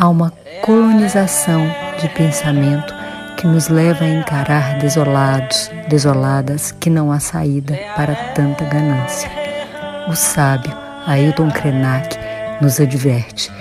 [0.00, 0.32] há uma
[0.62, 1.62] colonização
[2.00, 2.94] de pensamento
[3.36, 9.30] que nos leva a encarar desolados, desoladas, que não há saída para tanta ganância.
[10.08, 10.72] O sábio
[11.06, 12.16] Ailton Krenak
[12.62, 13.52] nos adverte: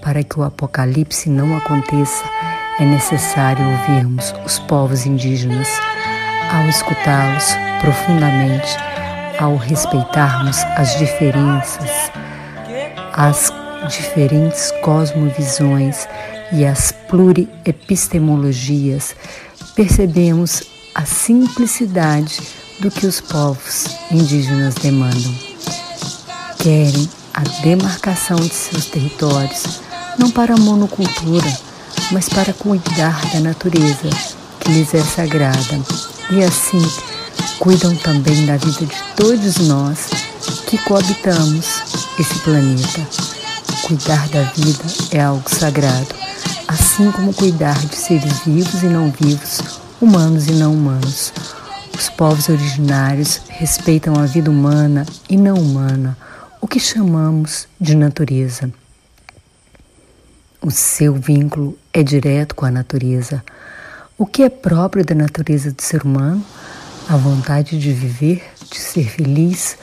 [0.00, 2.24] para que o apocalipse não aconteça,
[2.78, 5.68] é necessário ouvirmos os povos indígenas.
[6.50, 8.76] Ao escutá-los profundamente,
[9.38, 11.90] ao respeitarmos as diferenças,
[13.12, 13.52] as
[13.88, 16.06] diferentes cosmovisões
[16.52, 19.16] e as pluriepistemologias,
[19.74, 20.62] percebemos
[20.94, 22.40] a simplicidade
[22.80, 25.34] do que os povos indígenas demandam.
[26.58, 29.80] Querem a demarcação de seus territórios,
[30.18, 31.50] não para a monocultura,
[32.10, 34.10] mas para cuidar da natureza
[34.60, 35.80] que lhes é sagrada
[36.30, 36.82] e assim
[37.58, 40.08] cuidam também da vida de todos nós
[40.66, 41.66] que coabitamos
[42.18, 43.06] esse planeta.
[43.82, 46.14] Cuidar da vida é algo sagrado,
[46.68, 49.60] assim como cuidar de seres vivos e não vivos,
[50.00, 51.32] humanos e não humanos.
[51.94, 56.16] Os povos originários respeitam a vida humana e não humana,
[56.60, 58.72] o que chamamos de natureza.
[60.64, 63.42] O seu vínculo é direto com a natureza.
[64.16, 66.40] O que é próprio da natureza do ser humano?
[67.08, 69.76] A vontade de viver, de ser feliz.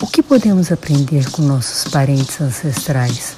[0.00, 3.36] O que podemos aprender com nossos parentes ancestrais?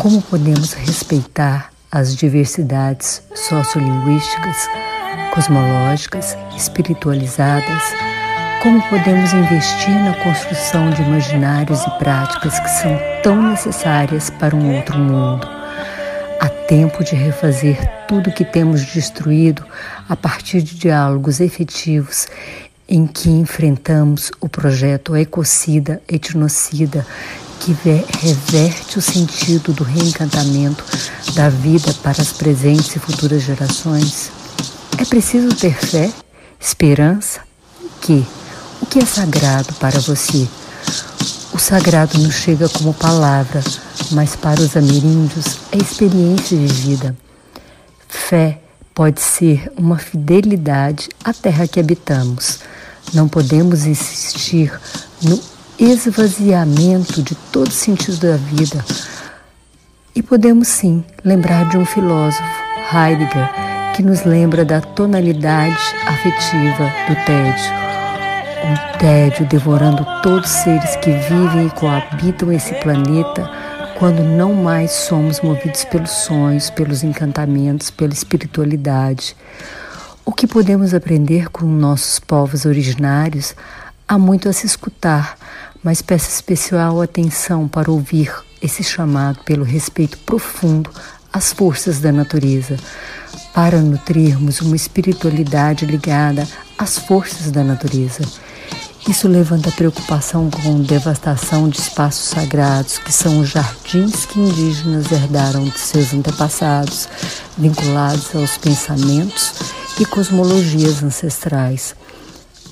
[0.00, 4.68] Como podemos respeitar as diversidades sociolinguísticas,
[5.34, 7.82] cosmológicas, espiritualizadas?
[8.62, 14.76] Como podemos investir na construção de imaginários e práticas que são tão necessárias para um
[14.76, 15.63] outro mundo?
[16.40, 19.64] Há tempo de refazer tudo que temos destruído
[20.08, 22.26] a partir de diálogos efetivos
[22.88, 27.06] em que enfrentamos o projeto ecocida, etnocida,
[27.60, 30.84] que reverte o sentido do reencantamento
[31.34, 34.30] da vida para as presentes e futuras gerações.
[34.98, 36.10] É preciso ter fé,
[36.60, 37.40] esperança
[38.02, 38.24] que
[38.82, 40.46] o que é sagrado para você?
[41.54, 43.62] O sagrado nos chega como palavra,
[44.10, 47.16] mas para os ameríndios é experiência de vida.
[48.08, 48.58] Fé
[48.92, 52.58] pode ser uma fidelidade à terra que habitamos.
[53.12, 54.72] Não podemos insistir
[55.22, 55.40] no
[55.78, 58.84] esvaziamento de todo sentido da vida.
[60.12, 62.42] E podemos sim lembrar de um filósofo,
[62.92, 63.48] Heidegger,
[63.94, 67.83] que nos lembra da tonalidade afetiva do tédio.
[68.64, 73.46] Um tédio devorando todos os seres que vivem e coabitam esse planeta
[73.98, 79.36] quando não mais somos movidos pelos sonhos, pelos encantamentos, pela espiritualidade.
[80.24, 83.54] O que podemos aprender com nossos povos originários?
[84.08, 85.36] Há muito a se escutar,
[85.82, 90.88] mas peço especial atenção para ouvir esse chamado pelo respeito profundo
[91.30, 92.78] às forças da natureza,
[93.52, 96.48] para nutrirmos uma espiritualidade ligada
[96.78, 98.24] às forças da natureza.
[99.06, 105.64] Isso levanta preocupação com devastação de espaços sagrados, que são os jardins que indígenas herdaram
[105.64, 107.06] de seus antepassados,
[107.58, 109.52] vinculados aos pensamentos
[110.00, 111.94] e cosmologias ancestrais.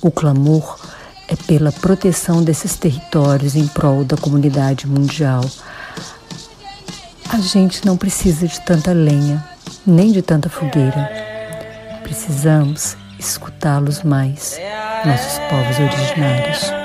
[0.00, 0.78] O clamor
[1.28, 5.44] é pela proteção desses territórios em prol da comunidade mundial.
[7.28, 9.44] A gente não precisa de tanta lenha,
[9.86, 11.10] nem de tanta fogueira.
[12.02, 12.96] Precisamos
[13.28, 14.60] escutá-los mais,
[15.04, 16.81] nossos povos originários.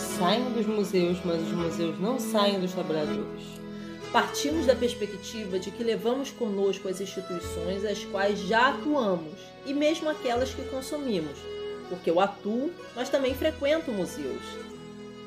[0.00, 3.60] saem dos museus, mas os museus não saem dos trabalhadores.
[4.12, 10.08] Partimos da perspectiva de que levamos conosco as instituições às quais já atuamos e mesmo
[10.08, 11.38] aquelas que consumimos,
[11.88, 14.42] porque eu atuo, mas também frequento museus.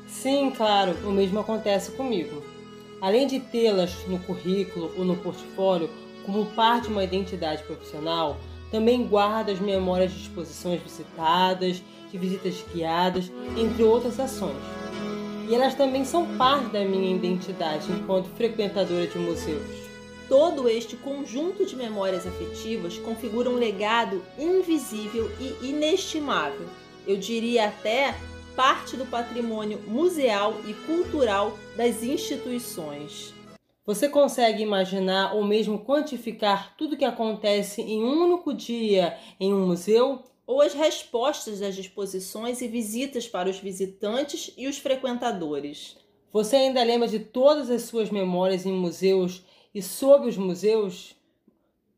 [0.06, 2.42] Sim, claro, o mesmo acontece comigo.
[3.00, 5.88] Além de tê-las no currículo ou no portfólio
[6.24, 8.36] como parte de uma identidade profissional,
[8.70, 11.82] também guardo as memórias de exposições visitadas
[12.18, 14.56] visitas guiadas, entre outras ações.
[15.48, 19.84] E elas também são parte da minha identidade enquanto frequentadora de museus.
[20.28, 26.66] Todo este conjunto de memórias afetivas configura um legado invisível e inestimável.
[27.06, 28.14] Eu diria até
[28.56, 33.34] parte do patrimônio museal e cultural das instituições.
[33.86, 39.66] Você consegue imaginar ou mesmo quantificar tudo que acontece em um único dia em um
[39.66, 40.22] museu?
[40.46, 45.96] Ou as respostas das exposições e visitas para os visitantes e os frequentadores.
[46.32, 51.14] Você ainda lembra de todas as suas memórias em museus e sobre os museus?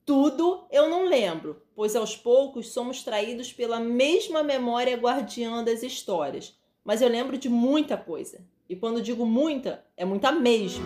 [0.05, 6.55] Tudo eu não lembro, pois aos poucos somos traídos pela mesma memória guardiã das histórias.
[6.85, 8.39] Mas eu lembro de muita coisa.
[8.69, 10.85] E quando digo muita, é muita mesmo.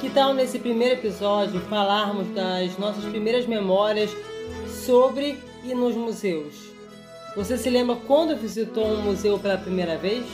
[0.00, 4.10] Que tal nesse primeiro episódio falarmos das nossas primeiras memórias
[4.82, 6.72] sobre e nos museus.
[7.36, 10.24] Você se lembra quando visitou um museu pela primeira vez?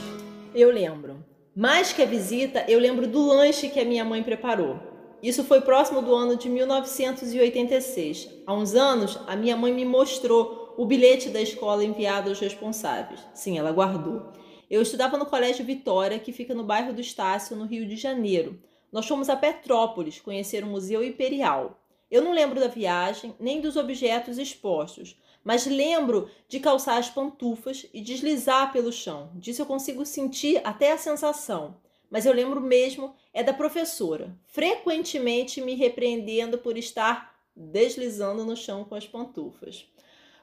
[0.55, 1.23] Eu lembro.
[1.55, 4.79] Mais que a visita, eu lembro do lanche que a minha mãe preparou.
[5.21, 8.29] Isso foi próximo do ano de 1986.
[8.47, 13.19] Há uns anos, a minha mãe me mostrou o bilhete da escola enviado aos responsáveis.
[13.35, 14.33] Sim, ela guardou.
[14.67, 18.59] Eu estudava no Colégio Vitória, que fica no bairro do Estácio, no Rio de Janeiro.
[18.91, 21.78] Nós fomos a Petrópolis conhecer o Museu Imperial.
[22.09, 27.85] Eu não lembro da viagem nem dos objetos expostos, mas lembro de calçar as pantufas
[27.93, 29.31] e deslizar pelo chão.
[29.35, 31.77] Disso eu consigo sentir até a sensação.
[32.09, 38.83] Mas eu lembro mesmo é da professora, frequentemente me repreendendo por estar deslizando no chão
[38.83, 39.85] com as pantufas.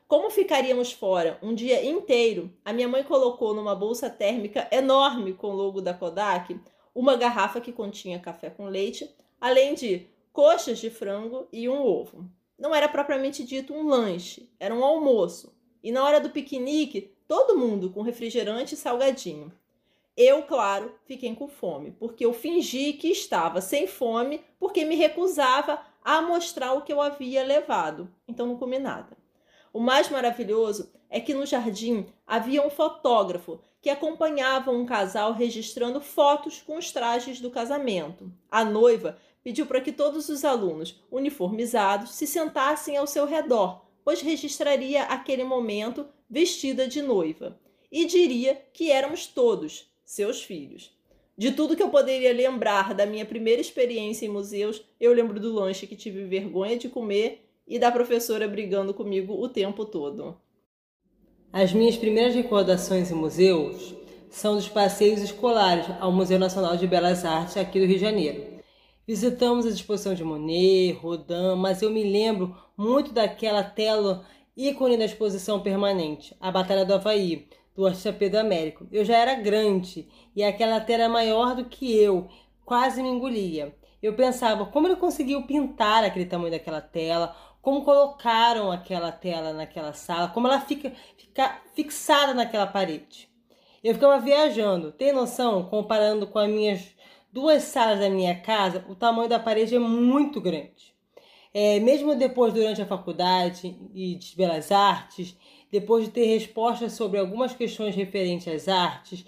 [0.07, 5.49] Como ficaríamos fora um dia inteiro, a minha mãe colocou numa bolsa térmica enorme com
[5.49, 6.61] o logo da Kodak
[6.95, 10.07] uma garrafa que continha café com leite, além de
[10.37, 12.30] coxas de frango e um ovo.
[12.59, 15.57] Não era propriamente dito um lanche, era um almoço.
[15.82, 19.51] E na hora do piquenique, todo mundo com refrigerante e salgadinho.
[20.14, 25.80] Eu, claro, fiquei com fome, porque eu fingi que estava sem fome, porque me recusava
[26.05, 28.07] a mostrar o que eu havia levado.
[28.28, 29.16] Então não comi nada.
[29.72, 36.01] O mais maravilhoso é que no jardim havia um fotógrafo que acompanhava um casal registrando
[36.01, 38.30] fotos com os trajes do casamento.
[38.51, 39.16] A noiva
[39.47, 45.44] pediu para que todos os alunos uniformizados se sentassem ao seu redor, pois registraria aquele
[45.44, 47.57] momento vestida de noiva
[47.88, 50.92] e diria que éramos todos seus filhos.
[51.38, 55.53] De tudo que eu poderia lembrar da minha primeira experiência em museus, eu lembro do
[55.53, 60.36] lanche que tive vergonha de comer e da professora brigando comigo o tempo todo.
[61.53, 63.94] As minhas primeiras recordações em museus
[64.28, 68.55] são dos passeios escolares ao Museu Nacional de Belas Artes aqui do Rio de Janeiro.
[69.07, 74.24] Visitamos a exposição de Monet, Rodin, mas eu me lembro muito daquela tela
[74.57, 78.84] ícone da exposição permanente, a Batalha do Havaí, do artista Pedro Américo.
[78.90, 82.26] Eu já era grande e aquela tela era maior do que eu,
[82.64, 83.76] quase me engolia.
[84.02, 87.32] Eu pensava como ele conseguiu pintar aquele tamanho daquela tela,
[87.62, 93.28] como colocaram aquela tela naquela sala, como ela fica, fica fixada naquela parede.
[93.84, 94.90] Eu ficava viajando.
[94.90, 95.62] Tem noção?
[95.68, 96.95] Comparando com as minhas
[97.33, 100.95] duas salas da minha casa, o tamanho da parede é muito grande.
[101.53, 105.37] É, mesmo depois, durante a faculdade e de belas artes,
[105.70, 109.24] depois de ter respostas sobre algumas questões referentes às artes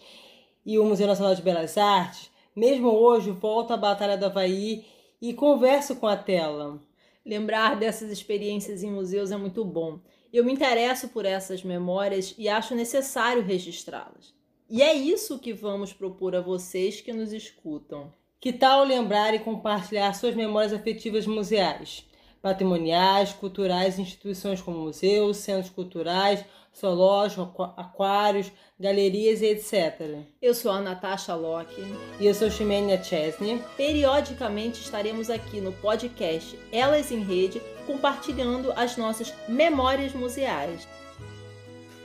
[0.65, 4.85] e o Museu Nacional de Belas Artes, mesmo hoje volto à Batalha do Havaí
[5.21, 6.81] e converso com a tela.
[7.25, 9.99] Lembrar dessas experiências em museus é muito bom.
[10.33, 14.38] Eu me interesso por essas memórias e acho necessário registrá-las.
[14.69, 18.13] E é isso que vamos propor a vocês que nos escutam.
[18.41, 22.09] Que tal lembrar e compartilhar suas memórias afetivas museais?
[22.41, 26.45] patrimoniais, culturais, instituições como museus, centros culturais,
[26.79, 30.25] zoológicos, aquários, galerias e etc.
[30.41, 31.83] Eu sou a Natasha Locke.
[32.21, 33.63] E eu sou Ximênia Chesney.
[33.77, 40.87] Periodicamente estaremos aqui no podcast Elas em Rede, compartilhando as nossas memórias museais.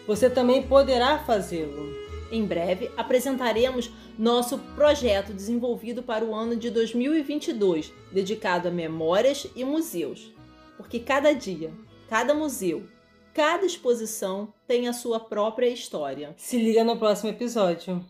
[0.08, 2.03] Você também poderá fazê-lo.
[2.34, 9.64] Em breve apresentaremos nosso projeto desenvolvido para o ano de 2022, dedicado a memórias e
[9.64, 10.34] museus.
[10.76, 11.72] Porque cada dia,
[12.10, 12.88] cada museu,
[13.36, 16.34] cada exposição tem a sua própria história.
[16.36, 18.04] Se liga no próximo episódio.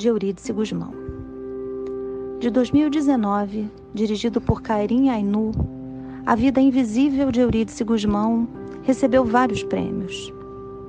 [0.00, 0.94] De Eurídice Guzmão.
[2.38, 5.52] De 2019, dirigido por Kairin Ainu,
[6.24, 8.48] A Vida Invisível de Eurídice Guzmão
[8.82, 10.32] recebeu vários prêmios.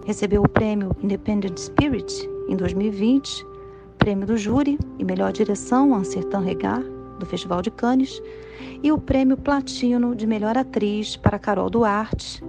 [0.06, 3.46] Recebeu o prêmio Independent Spirit em 2020,
[3.98, 6.82] prêmio do júri e melhor direção Ansertan Regar,
[7.20, 8.24] do Festival de Cannes,
[8.82, 12.42] e o prêmio Platino de melhor atriz para Carol Duarte,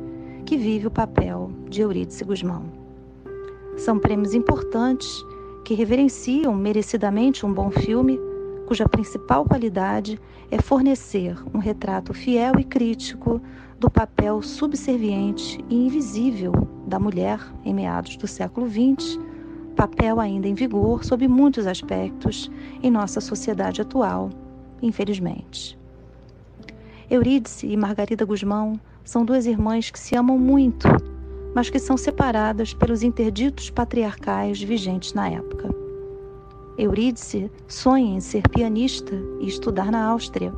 [0.46, 2.62] que vive o papel de Eurídice Guzmão.
[3.76, 5.24] São prêmios importantes
[5.64, 8.18] que reverenciam merecidamente um bom filme,
[8.66, 10.18] cuja principal qualidade
[10.50, 13.40] é fornecer um retrato fiel e crítico
[13.78, 16.52] do papel subserviente e invisível
[16.86, 19.18] da mulher em meados do século XX,
[19.76, 22.50] papel ainda em vigor sob muitos aspectos
[22.82, 24.30] em nossa sociedade atual,
[24.80, 25.78] infelizmente.
[27.10, 30.88] Eurídice e Margarida Guzmão são duas irmãs que se amam muito
[31.54, 35.68] mas que são separadas pelos interditos patriarcais vigentes na época.
[36.78, 40.52] Eurídice sonha em ser pianista e estudar na Áustria.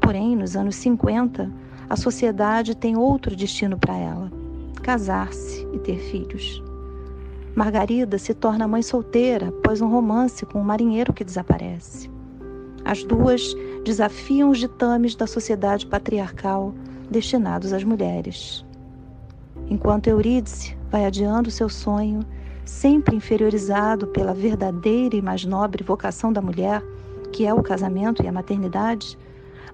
[0.00, 1.50] Porém, nos anos 50,
[1.88, 4.30] a sociedade tem outro destino para ela:
[4.82, 6.62] casar-se e ter filhos.
[7.54, 12.10] Margarida se torna mãe solteira após um romance com um marinheiro que desaparece.
[12.84, 13.54] As duas
[13.84, 16.74] desafiam os ditames da sociedade patriarcal
[17.10, 18.64] destinados às mulheres.
[19.70, 22.26] Enquanto Eurídice vai adiando seu sonho,
[22.64, 26.82] sempre inferiorizado pela verdadeira e mais nobre vocação da mulher,
[27.32, 29.16] que é o casamento e a maternidade,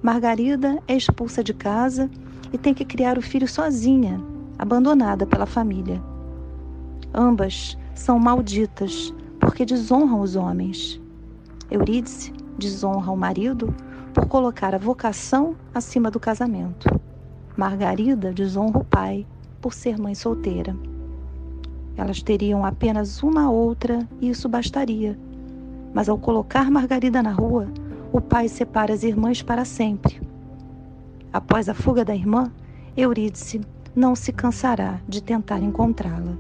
[0.03, 2.11] Margarida é expulsa de casa
[2.53, 4.23] e tem que criar o filho sozinha,
[4.59, 6.03] abandonada pela família.
[7.15, 11.01] Ambas são malditas porque desonram os homens.
[11.71, 13.75] Eurídice desonra o marido
[14.13, 16.87] por colocar a vocação acima do casamento.
[17.57, 19.27] Margarida desonra o pai
[19.61, 20.77] por ser mãe solteira.
[21.97, 25.19] Elas teriam apenas uma outra e isso bastaria.
[25.95, 27.69] Mas ao colocar Margarida na rua,
[28.13, 30.21] o pai separa as irmãs para sempre.
[31.33, 32.53] Após a fuga da irmã,
[32.97, 33.61] Eurídice
[33.95, 36.37] não se cansará de tentar encontrá-la.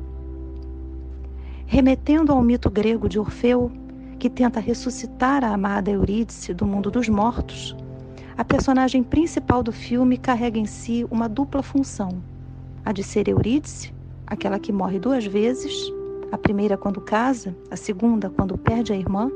[1.66, 3.72] Remetendo ao mito grego de Orfeu,
[4.18, 7.74] que tenta ressuscitar a amada Eurídice do mundo dos mortos,
[8.36, 12.22] a personagem principal do filme carrega em si uma dupla função:
[12.86, 13.92] a de ser Eurídice,
[14.28, 15.92] aquela que morre duas vezes,
[16.30, 19.28] a primeira quando casa, a segunda quando perde a irmã,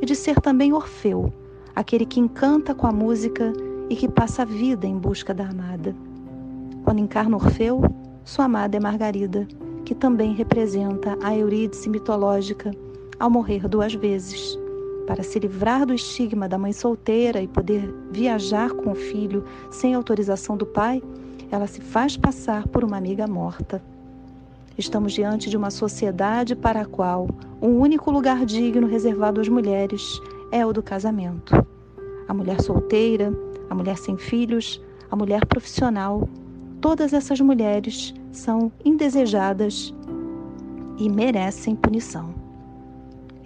[0.00, 1.32] e de ser também Orfeu,
[1.74, 3.52] aquele que encanta com a música
[3.90, 5.96] e que passa a vida em busca da amada.
[6.84, 7.82] Quando encarna Orfeu,
[8.24, 9.48] sua amada é Margarida,
[9.84, 12.70] que também representa a Eurídice mitológica
[13.18, 14.56] ao morrer duas vezes.
[15.08, 19.92] Para se livrar do estigma da mãe solteira e poder viajar com o filho sem
[19.92, 21.02] autorização do pai,
[21.50, 23.82] ela se faz passar por uma amiga morta.
[24.76, 27.28] Estamos diante de uma sociedade para a qual
[27.60, 30.20] o único lugar digno reservado às mulheres
[30.52, 31.66] é o do casamento.
[32.28, 33.32] A mulher solteira,
[33.70, 34.80] a mulher sem filhos,
[35.10, 36.28] a mulher profissional,
[36.80, 39.94] todas essas mulheres são indesejadas
[40.98, 42.34] e merecem punição.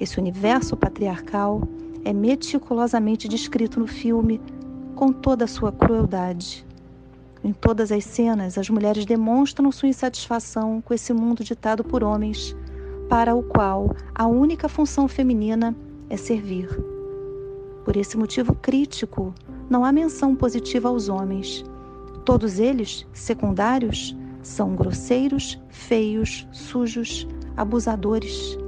[0.01, 1.62] Esse universo patriarcal
[2.05, 4.40] é meticulosamente descrito no filme
[4.94, 6.66] com toda a sua crueldade.
[7.43, 12.55] Em todas as cenas, as mulheres demonstram sua insatisfação com esse mundo ditado por homens,
[13.09, 15.74] para o qual a única função feminina
[16.11, 16.68] é servir.
[17.84, 19.34] Por esse motivo crítico,
[19.70, 21.64] não há menção positiva aos homens.
[22.26, 27.26] Todos eles, secundários, são grosseiros, feios, sujos,
[27.57, 28.59] abusadores.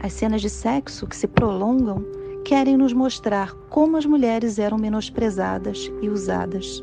[0.00, 2.02] As cenas de sexo que se prolongam
[2.44, 6.82] querem nos mostrar como as mulheres eram menosprezadas e usadas.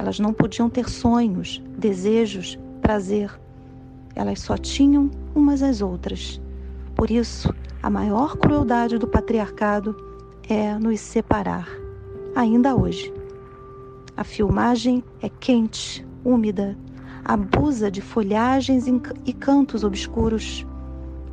[0.00, 3.38] Elas não podiam ter sonhos, desejos, prazer.
[4.14, 6.40] Elas só tinham umas às outras.
[6.96, 9.94] Por isso, a maior crueldade do patriarcado
[10.48, 11.68] é nos separar,
[12.34, 13.12] ainda hoje.
[14.16, 16.74] A filmagem é quente, úmida,
[17.22, 18.86] abusa de folhagens
[19.26, 20.66] e cantos obscuros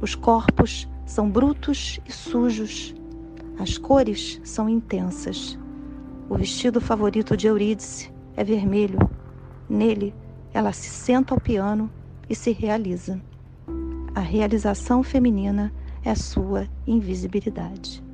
[0.01, 2.93] os corpos são brutos e sujos.
[3.57, 5.57] As cores são intensas.
[6.29, 8.99] O vestido favorito de Eurídice é vermelho.
[9.67, 10.13] Nele,
[10.53, 11.89] ela se senta ao piano
[12.29, 13.19] e se realiza.
[14.15, 15.73] A realização feminina
[16.05, 18.06] é sua invisibilidade.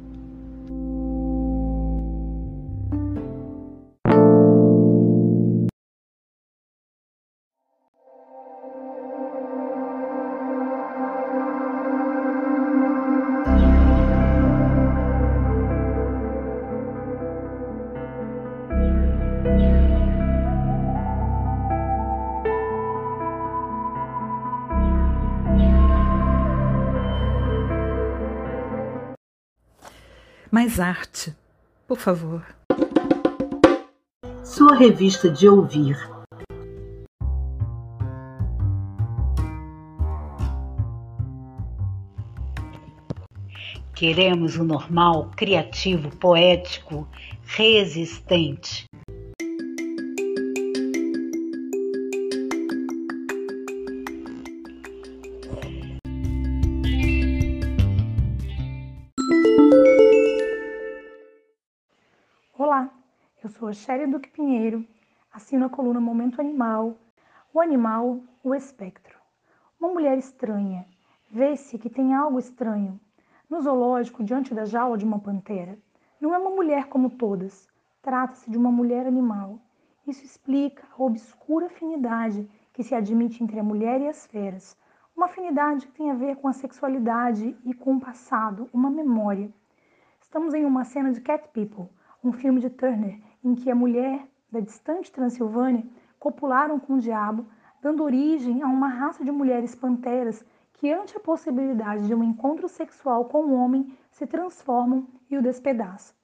[30.74, 31.36] Mais arte,
[31.88, 32.44] por favor.
[34.44, 35.96] Sua revista de ouvir.
[43.94, 47.08] Queremos o normal, criativo, poético,
[47.44, 48.86] resistente.
[63.74, 64.86] Shéria Duque Pinheiro,
[65.32, 66.96] assino a coluna Momento Animal,
[67.52, 69.18] o animal, o espectro.
[69.80, 70.86] Uma mulher estranha,
[71.32, 73.00] vê-se que tem algo estranho.
[73.50, 75.78] No zoológico, diante da jaula de uma pantera,
[76.22, 77.68] não é uma mulher como todas,
[78.02, 79.60] trata-se de uma mulher animal.
[80.06, 84.78] Isso explica a obscura afinidade que se admite entre a mulher e as feras,
[85.16, 89.52] uma afinidade que tem a ver com a sexualidade e com o passado, uma memória.
[90.22, 91.90] Estamos em uma cena de Cat People,
[92.24, 95.86] um filme de Turner em que a mulher da distante Transilvânia
[96.20, 97.46] copularam com o diabo
[97.84, 102.70] dando origem a uma raça de mulheres panteras que, ante a possibilidade de um encontro
[102.70, 106.16] sexual com um homem, se transformam e o despedaçam.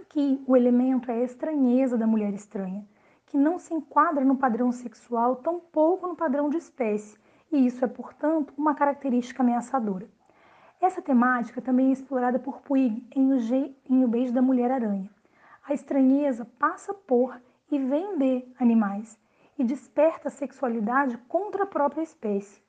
[0.00, 2.86] Aqui, o elemento é a estranheza da mulher estranha,
[3.26, 7.18] que não se enquadra no padrão sexual, tampouco no padrão de espécie,
[7.50, 10.08] e isso é, portanto, uma característica ameaçadora.
[10.80, 13.38] Essa temática também é explorada por Puig em O,
[13.90, 15.10] em o Beijo da Mulher-Aranha.
[15.64, 17.40] A estranheza passa por
[17.70, 19.18] e vem de animais
[19.56, 22.60] e desperta a sexualidade contra a própria espécie.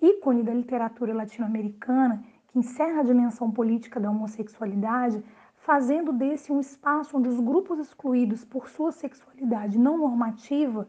[0.00, 5.24] Ícone da literatura latino-americana, que encerra a dimensão política da homossexualidade,
[5.56, 10.86] fazendo desse um espaço onde os grupos excluídos por sua sexualidade não normativa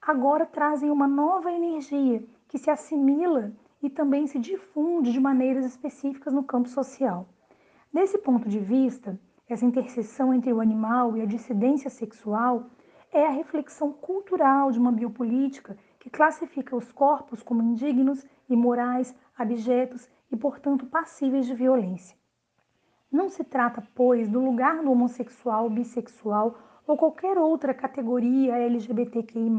[0.00, 6.32] agora trazem uma nova energia que se assimila e também se difunde de maneiras específicas
[6.32, 7.28] no campo social.
[7.92, 12.70] Desse ponto de vista, essa interseção entre o animal e a dissidência sexual
[13.12, 20.08] é a reflexão cultural de uma biopolítica que classifica os corpos como indignos, imorais, abjetos
[20.30, 22.16] e, portanto, passíveis de violência.
[23.10, 29.50] Não se trata, pois, do lugar do homossexual, bissexual ou qualquer outra categoria LGBTQI,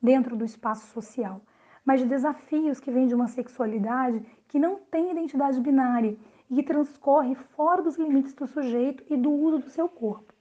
[0.00, 1.40] dentro do espaço social,
[1.84, 6.16] mas de desafios que vêm de uma sexualidade que não tem identidade binária
[6.50, 10.32] e que transcorre fora dos limites do sujeito e do uso do seu corpo.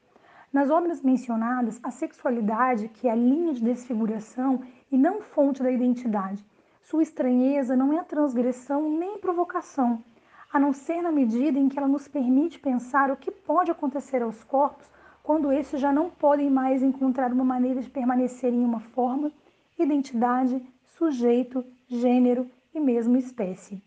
[0.52, 5.72] Nas obras mencionadas, a sexualidade, que é a linha de desfiguração e não fonte da
[5.72, 6.45] identidade,
[6.82, 10.04] sua estranheza não é a transgressão nem provocação,
[10.52, 14.22] a não ser na medida em que ela nos permite pensar o que pode acontecer
[14.22, 14.89] aos corpos
[15.24, 19.32] quando estes já não podem mais encontrar uma maneira de permanecer em uma forma,
[19.80, 23.82] identidade, sujeito, gênero e mesmo espécie.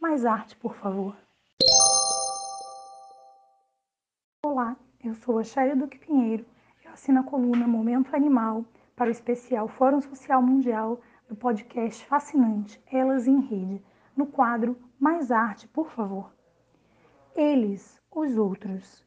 [0.00, 1.14] Mais arte, por favor.
[5.08, 6.44] Eu sou a Chéria Duque Pinheiro.
[6.84, 8.62] Eu assino a coluna Momento Animal
[8.94, 13.82] para o especial Fórum Social Mundial do podcast fascinante Elas em Rede,
[14.14, 16.30] no quadro Mais Arte, por favor.
[17.34, 19.02] Eles, os outros.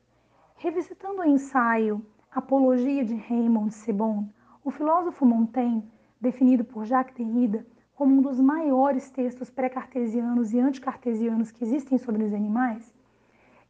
[0.56, 4.28] Revisitando o ensaio Apologia de Raymond Sebon,
[4.64, 5.88] o filósofo Montaigne
[6.20, 12.24] definido por Jacques Derrida como um dos maiores textos pré-cartesianos e anticartesianos que existem sobre
[12.24, 12.92] os animais,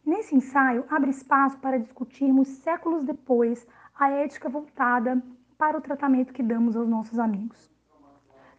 [0.06, 5.22] nesse ensaio abre espaço para discutirmos séculos depois a ética voltada
[5.58, 7.70] para o tratamento que damos aos nossos amigos.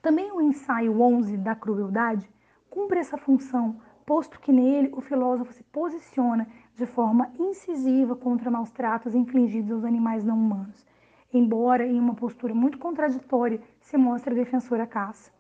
[0.01, 2.29] Também o ensaio 11 da crueldade
[2.71, 8.71] cumpre essa função, posto que nele o filósofo se posiciona de forma incisiva contra maus
[8.71, 10.85] tratos infligidos aos animais não humanos
[11.33, 15.33] embora em uma postura muito contraditória se mostre defensor à caça.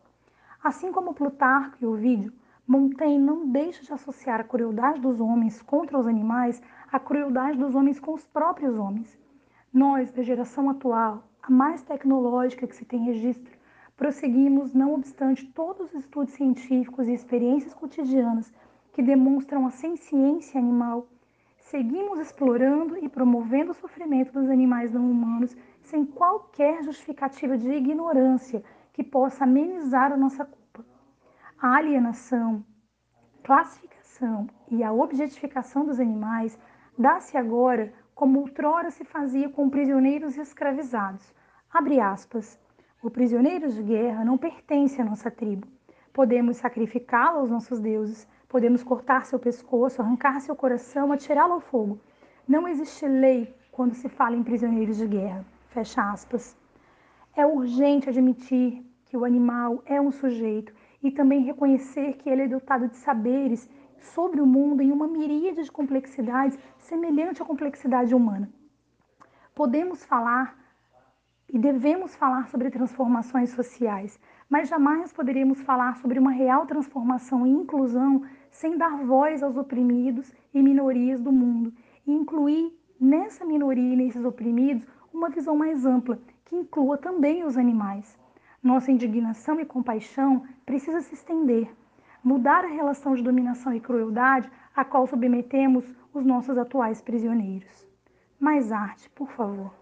[0.62, 2.32] Assim como Plutarco e Ovídio,
[2.66, 7.74] Montaigne não deixa de associar a crueldade dos homens contra os animais à crueldade dos
[7.74, 9.18] homens com os próprios homens.
[9.72, 13.52] Nós, da geração atual, a mais tecnológica que se tem registro,
[13.96, 18.52] prosseguimos, não obstante todos os estudos científicos e experiências cotidianas
[18.92, 21.08] que demonstram a senciência animal,
[21.58, 28.62] seguimos explorando e promovendo o sofrimento dos animais não humanos sem qualquer justificativa de ignorância
[28.92, 30.61] que possa amenizar a nossa culpa.
[31.62, 32.64] A alienação,
[33.44, 36.58] classificação e a objetificação dos animais
[36.98, 41.32] dá-se agora como outrora se fazia com prisioneiros escravizados.
[41.72, 42.58] Abre aspas.
[43.00, 45.68] O prisioneiro de guerra não pertence à nossa tribo.
[46.12, 52.00] Podemos sacrificá-lo aos nossos deuses, podemos cortar seu pescoço, arrancar seu coração, atirá-lo ao fogo.
[52.48, 55.46] Não existe lei quando se fala em prisioneiros de guerra.
[55.68, 56.58] Fecha aspas.
[57.36, 60.72] É urgente admitir que o animal é um sujeito
[61.02, 65.62] e também reconhecer que ele é dotado de saberes sobre o mundo em uma miríade
[65.62, 68.48] de complexidades semelhante à complexidade humana.
[69.54, 70.56] Podemos falar
[71.48, 77.50] e devemos falar sobre transformações sociais, mas jamais poderíamos falar sobre uma real transformação e
[77.50, 81.72] inclusão sem dar voz aos oprimidos e minorias do mundo
[82.06, 87.56] e incluir nessa minoria e nesses oprimidos uma visão mais ampla, que inclua também os
[87.56, 88.18] animais.
[88.62, 91.68] Nossa indignação e compaixão precisa se estender,
[92.22, 95.84] mudar a relação de dominação e crueldade a qual submetemos
[96.14, 97.84] os nossos atuais prisioneiros.
[98.38, 99.72] Mais arte, por favor.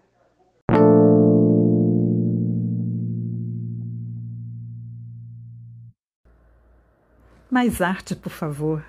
[7.51, 8.83] Mais arte, por favor.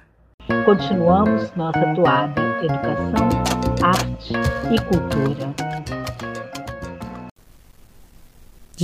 [0.65, 3.29] Continuamos nossa toada Educação,
[3.83, 4.33] Arte
[4.73, 6.02] e Cultura.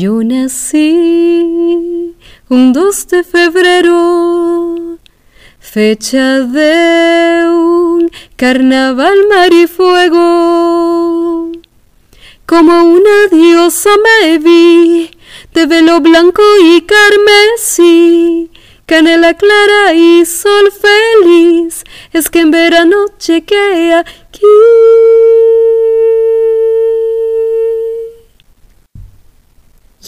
[0.01, 0.93] Yo nací
[2.49, 4.99] un 2 de febrero,
[5.59, 11.51] fecha de un carnaval mar y fuego,
[12.47, 15.11] como una diosa me vi,
[15.53, 18.53] de velo blanco y carmesí,
[18.87, 21.83] canela clara y sol feliz,
[22.13, 24.47] es que en verano llegué aquí.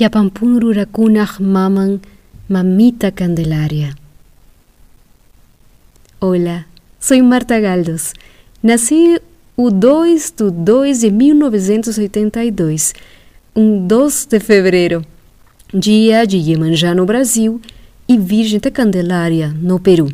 [0.00, 2.00] Rurakunaj maman,
[2.48, 3.94] mamita Candelaria.
[6.18, 6.64] Hola,
[6.98, 8.14] soy Marta Galdos.
[8.62, 9.20] Nací
[9.56, 12.94] o 2 de 2 de 1982,
[13.54, 15.04] um 2 de fevereiro,
[15.74, 17.60] dia de Iemanjá no Brasil
[18.08, 20.08] e Virgem da Candelária no Peru,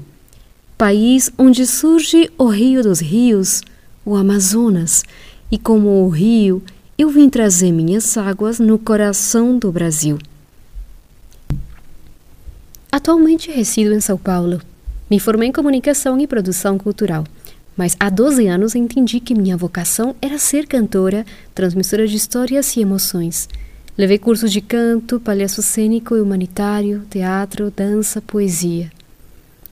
[0.77, 3.63] país onde surge o Rio dos Rios,
[4.05, 5.05] o Amazonas,
[5.49, 6.61] e como o rio,
[6.99, 10.19] eu vim trazer minhas águas no coração do Brasil.
[12.91, 14.61] Atualmente resido em São Paulo.
[15.11, 17.25] Me formei em comunicação e produção cultural
[17.77, 22.81] mas há 12 anos entendi que minha vocação era ser cantora, transmissora de histórias e
[22.81, 23.49] emoções.
[23.99, 28.91] Levei cursos de canto, palhaço cênico e humanitário, teatro, dança, poesia.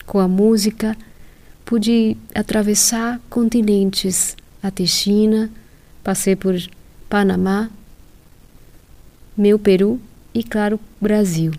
[0.04, 0.96] Com a música,
[1.64, 5.50] pude atravessar continentes até China,
[6.02, 6.54] passei por
[7.14, 7.70] Panamá,
[9.36, 10.00] meu Peru
[10.34, 11.52] e, claro, Brasil.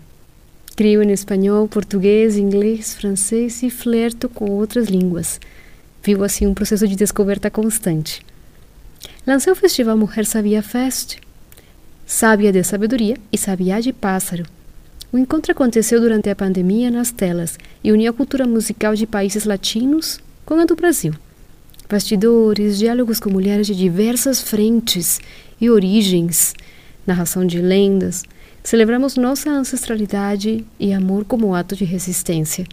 [0.76, 5.40] Crio em espanhol, português, inglês, francês e flerto com outras línguas
[6.04, 8.20] viu assim um processo de descoberta constante.
[9.26, 11.16] Lancei o festival Mulher Sabia Fest,
[12.04, 14.44] Sábia de Sabedoria e Sabia de Pássaro.
[15.10, 19.46] O encontro aconteceu durante a pandemia nas telas e uniu a cultura musical de países
[19.46, 21.14] latinos com a do Brasil.
[21.88, 25.20] Bastidores, diálogos com mulheres de diversas frentes
[25.60, 26.54] e origens,
[27.06, 28.24] narração de lendas.
[28.62, 32.66] Celebramos nossa ancestralidade e amor como ato de resistência.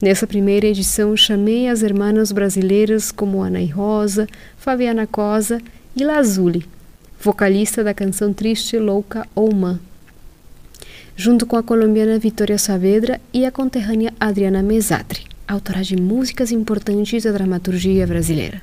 [0.00, 4.26] Nessa primeira edição, chamei as irmãs brasileiras como Ana e Rosa,
[4.58, 5.60] Fabiana Cosa
[5.94, 6.66] e Lazuli,
[7.20, 9.80] vocalista da canção Triste, Louca ou Mã,
[11.16, 17.24] junto com a colombiana Vitória Saavedra e a conterrânea Adriana Mesatri, autora de músicas importantes
[17.24, 18.60] da dramaturgia brasileira.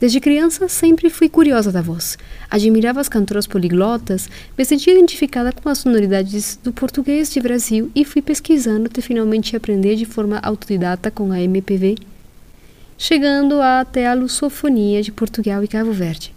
[0.00, 2.16] Desde criança, sempre fui curiosa da voz.
[2.50, 8.02] Admirava as cantoras poliglotas, me sentia identificada com as sonoridades do português de Brasil e
[8.02, 11.96] fui pesquisando até finalmente aprender de forma autodidata com a MPV,
[12.96, 16.32] chegando até a lusofonia de Portugal e Cabo Verde.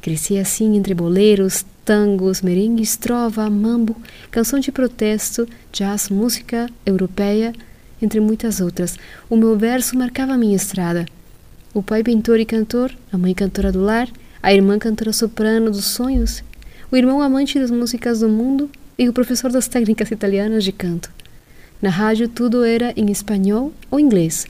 [0.00, 3.94] Cresci assim entre boleros, tangos, merengues, trova, mambo,
[4.30, 7.52] canção de protesto, jazz, música europeia,
[8.00, 8.96] entre muitas outras.
[9.28, 11.04] O meu verso marcava a minha estrada
[11.74, 14.08] o pai pintor e cantor, a mãe cantora do lar,
[14.40, 16.44] a irmã cantora soprano dos sonhos,
[16.88, 21.10] o irmão amante das músicas do mundo e o professor das técnicas italianas de canto.
[21.82, 24.46] Na rádio tudo era em espanhol ou inglês.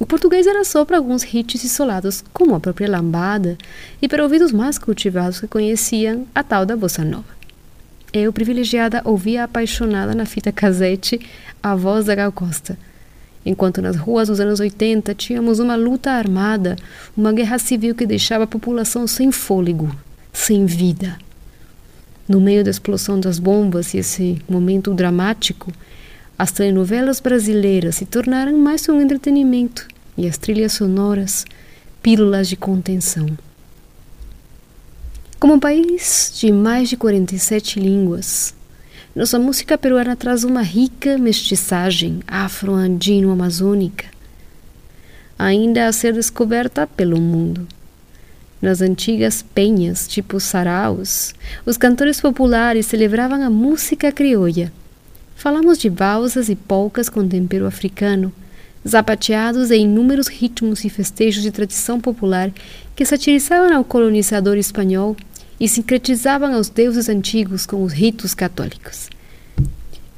[0.00, 3.58] O português era só para alguns hits isolados, como a própria lambada,
[4.00, 7.36] e para ouvidos mais cultivados que conheciam a tal da bossa nova.
[8.12, 11.20] Eu, privilegiada, ouvia apaixonada na fita cassete
[11.60, 12.78] a voz da Gal Costa,
[13.44, 16.76] enquanto nas ruas dos anos 80 tínhamos uma luta armada,
[17.16, 19.94] uma guerra civil que deixava a população sem fôlego,
[20.32, 21.18] sem vida.
[22.28, 25.72] No meio da explosão das bombas e esse momento dramático,
[26.38, 31.44] as telenovelas brasileiras se tornaram mais um entretenimento e as trilhas sonoras
[32.02, 33.26] pílulas de contenção.
[35.40, 38.54] Como um país de mais de 47 línguas,
[39.14, 44.04] nossa música peruana traz uma rica mestiçagem afro-andino-amazônica,
[45.38, 47.66] ainda a ser descoberta pelo mundo.
[48.60, 51.34] Nas antigas penhas, tipo saraus,
[51.64, 54.72] os cantores populares celebravam a música crioula.
[55.36, 58.32] Falamos de valsas e polcas com tempero africano,
[58.86, 62.50] zapateados em inúmeros ritmos e festejos de tradição popular
[62.96, 65.16] que satirizavam ao colonizador espanhol
[65.60, 69.08] e sincretizavam aos deuses antigos com os ritos católicos.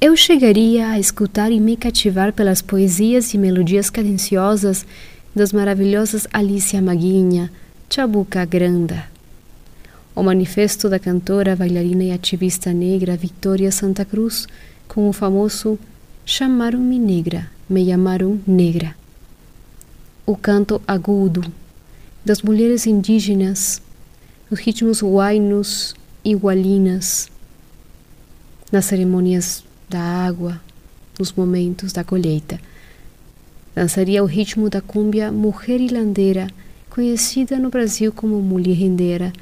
[0.00, 4.86] Eu chegaria a escutar e me cativar pelas poesias e melodias cadenciosas
[5.34, 7.50] das maravilhosas Alicia Maguinha,
[7.88, 9.04] Chabuca Granda.
[10.14, 14.46] O manifesto da cantora, bailarina e ativista negra Victoria Santa Cruz,
[14.88, 15.78] com o famoso
[16.24, 18.94] Chamaram-me negra, me chamaram negra.
[20.24, 21.44] O canto agudo
[22.24, 23.82] das mulheres indígenas
[24.50, 25.94] os ritmos huainos
[26.24, 27.30] e gualinas,
[28.72, 30.60] nas cerimônias da água,
[31.18, 32.60] nos momentos da colheita.
[33.74, 36.48] Dançaria o ritmo da cúmbia Mulher Irlandeira,
[36.90, 39.32] conhecida no Brasil como Mulher Rendeira,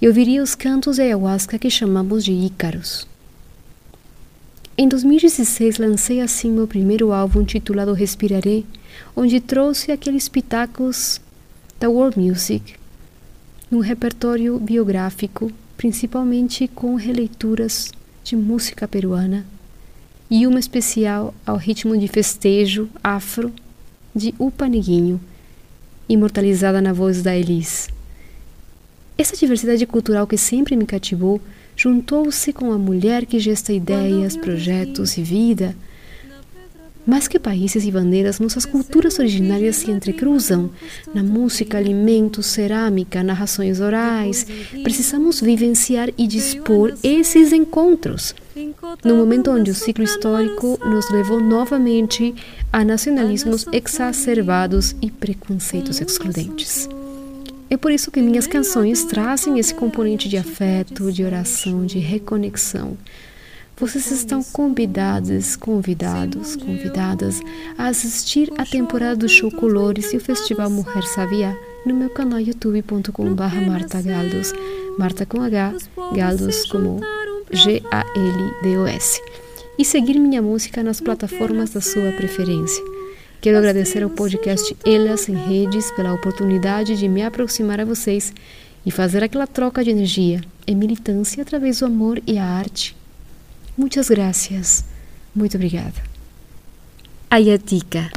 [0.00, 3.06] e ouviria os cantos de ayahuasca que chamamos de ícaros.
[4.78, 8.62] Em 2016 lancei assim meu primeiro álbum titulado Respiraré,
[9.14, 11.20] onde trouxe aqueles pitacos
[11.78, 12.79] da world music
[13.70, 17.92] num repertório biográfico, principalmente com releituras
[18.24, 19.46] de música peruana
[20.30, 23.52] e uma especial ao ritmo de festejo afro
[24.14, 25.20] de Upa Neguinho,
[26.08, 27.88] imortalizada na voz da Elis.
[29.16, 31.40] Essa diversidade cultural que sempre me cativou
[31.76, 35.74] juntou-se com a mulher que gesta ideias, projetos e vida.
[37.06, 40.70] Mais que países e bandeiras, nossas culturas originárias se entrecruzam
[41.14, 44.46] na música, alimentos, cerâmica, narrações orais.
[44.82, 48.34] Precisamos vivenciar e dispor esses encontros.
[49.04, 52.34] No momento onde o ciclo histórico nos levou novamente
[52.72, 56.88] a nacionalismos exacerbados e preconceitos excludentes.
[57.70, 62.98] É por isso que minhas canções trazem esse componente de afeto, de oração, de reconexão.
[63.80, 67.40] Vocês estão convidados, convidados, convidadas
[67.78, 71.56] a assistir a temporada do Show Colores e o Festival Mulher Sabiá
[71.86, 74.52] no meu canal youtube.com.br Marta Galdos,
[74.98, 75.72] Marta com H,
[76.14, 77.00] Galdos como
[77.50, 79.22] G-A-L-D-O-S.
[79.78, 82.84] E seguir minha música nas plataformas da sua preferência.
[83.40, 88.30] Quero agradecer ao podcast Elas em Redes pela oportunidade de me aproximar a vocês
[88.84, 92.99] e fazer aquela troca de energia e militância através do amor e a arte.
[93.80, 94.84] Muitas graças.
[95.34, 95.94] Muito obrigada.
[97.30, 98.10] Ayatica.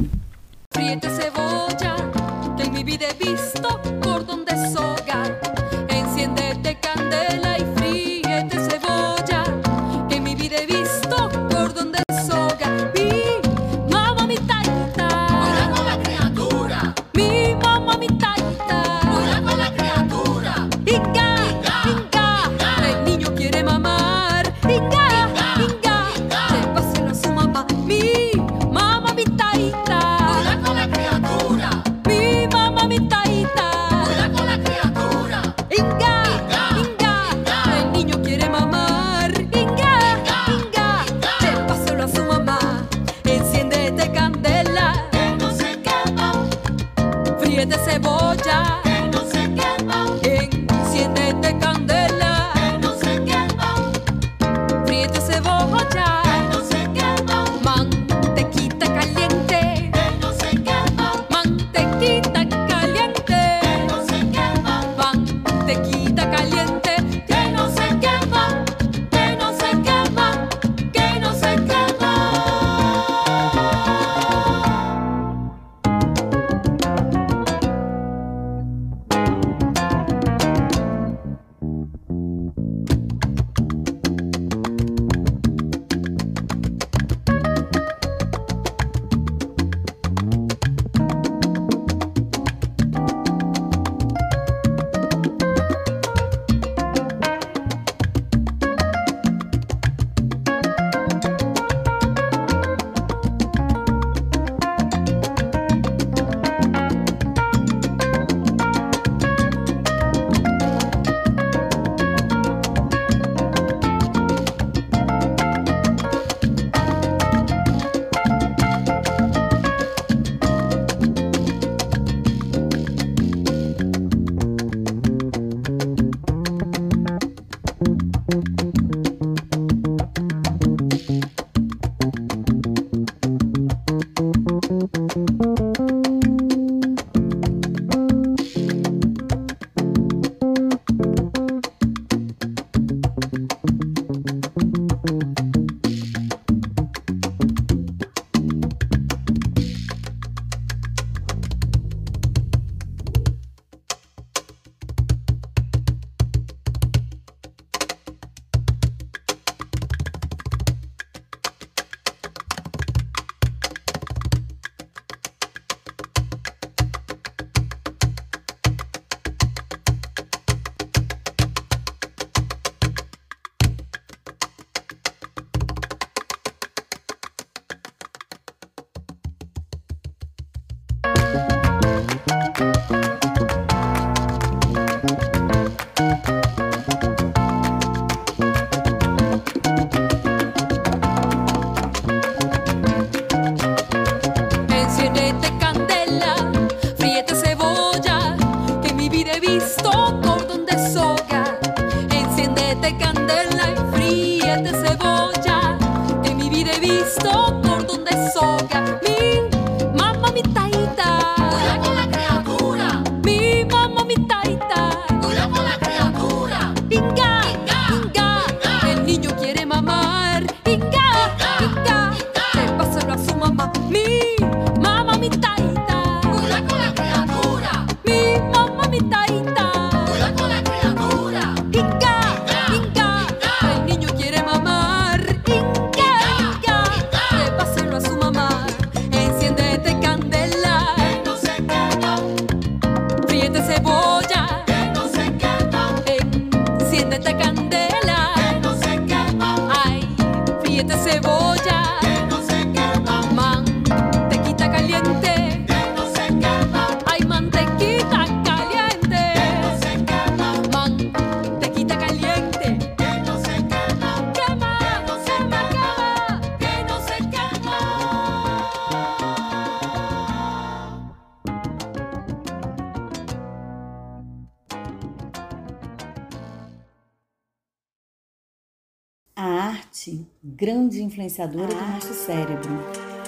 [281.24, 282.70] Influenciadora do nosso cérebro.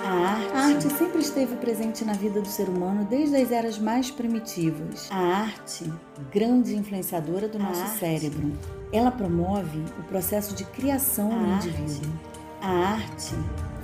[0.05, 3.78] A arte, a arte sempre esteve presente na vida do ser humano desde as eras
[3.78, 5.09] mais primitivas.
[5.11, 5.90] A arte,
[6.30, 8.53] grande influenciadora do nosso cérebro.
[8.92, 12.12] Ela promove o processo de criação no indivíduo.
[12.61, 13.34] A arte,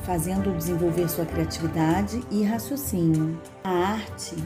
[0.04, 3.40] fazendo desenvolver sua criatividade e raciocínio.
[3.64, 4.36] A arte,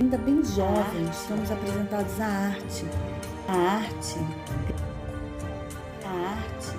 [0.00, 2.86] ainda bem jovens, somos apresentados à arte.
[3.48, 4.18] A arte,
[6.04, 6.76] a arte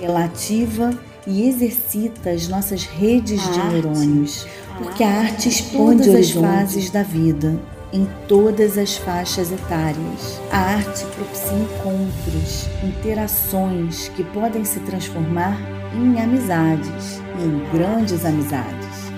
[0.00, 0.90] ela ativa
[1.26, 4.46] e exercita as nossas redes de neurônios,
[4.78, 7.60] porque a arte expande as fases da vida,
[7.92, 10.40] em todas as faixas etárias.
[10.50, 15.58] A arte propicia encontros, interações que podem se transformar
[15.94, 19.10] em amizades, em grandes amizades.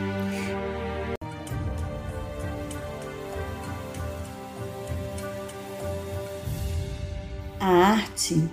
[7.60, 8.50] A arte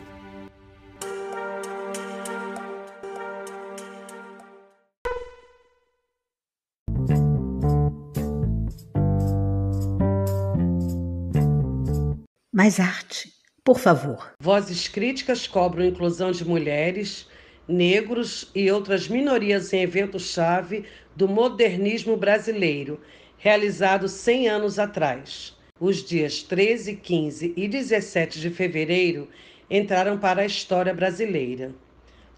[12.59, 13.31] Mais arte,
[13.63, 14.33] por favor.
[14.37, 17.25] Vozes críticas cobram inclusão de mulheres,
[17.65, 20.83] negros e outras minorias em evento-chave
[21.15, 22.99] do modernismo brasileiro,
[23.37, 25.55] realizado 100 anos atrás.
[25.79, 29.29] Os dias 13, 15 e 17 de fevereiro
[29.71, 31.73] entraram para a história brasileira.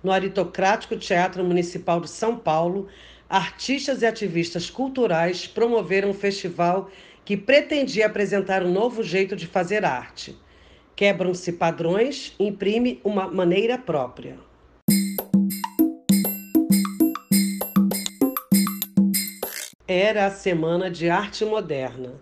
[0.04, 2.88] No Aritocrático Teatro Municipal de São Paulo,
[3.28, 6.92] artistas e ativistas culturais promoveram um festival
[7.24, 10.36] que pretendia apresentar um novo jeito de fazer arte.
[10.96, 14.38] Quebram-se padrões, imprime uma maneira própria.
[19.88, 22.14] Era a Semana de Arte Moderna.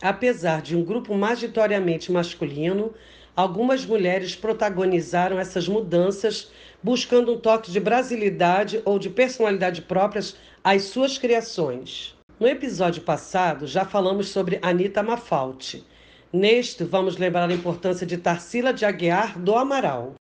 [0.00, 2.92] Apesar de um grupo majoritariamente masculino,
[3.36, 6.50] algumas mulheres protagonizaram essas mudanças,
[6.82, 12.16] buscando um toque de brasilidade ou de personalidade próprias às suas criações.
[12.40, 15.84] No episódio passado, já falamos sobre Anita Mafalte.
[16.32, 20.14] Neste, vamos lembrar a importância de Tarsila de Aguiar do Amaral.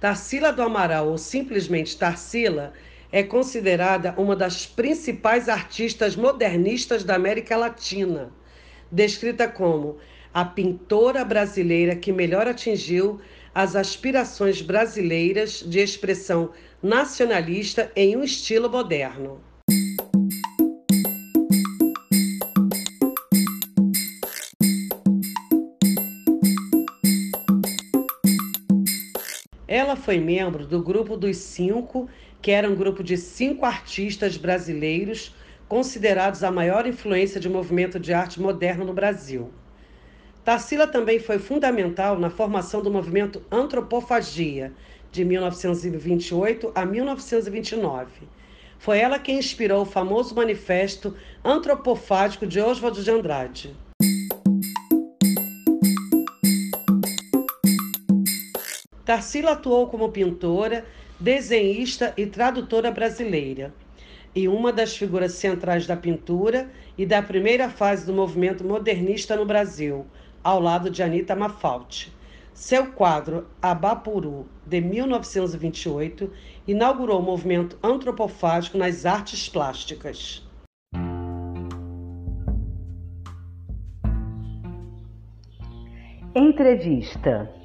[0.00, 2.72] Tarsila do Amaral, ou simplesmente Tarsila,
[3.12, 8.32] é considerada uma das principais artistas modernistas da América Latina,
[8.90, 9.98] descrita como
[10.34, 13.20] a pintora brasileira que melhor atingiu
[13.54, 16.50] as aspirações brasileiras de expressão
[16.82, 19.40] nacionalista em um estilo moderno.
[29.68, 32.08] Ela foi membro do Grupo dos Cinco,
[32.42, 35.32] que era um grupo de cinco artistas brasileiros
[35.68, 39.52] considerados a maior influência de movimento de arte moderno no Brasil.
[40.44, 44.72] Tarsila também foi fundamental na formação do movimento Antropofagia,
[45.10, 48.28] de 1928 a 1929.
[48.78, 53.74] Foi ela quem inspirou o famoso manifesto antropofágico de Oswald de Andrade.
[59.02, 60.84] Tarsila atuou como pintora,
[61.18, 63.72] desenhista e tradutora brasileira,
[64.34, 66.68] e uma das figuras centrais da pintura
[66.98, 70.04] e da primeira fase do movimento modernista no Brasil,
[70.44, 72.12] ao lado de Anita Mafalte.
[72.52, 76.30] Seu quadro Abapuru, de 1928,
[76.68, 80.46] inaugurou o movimento antropofágico nas artes plásticas.
[86.36, 87.63] Entrevista.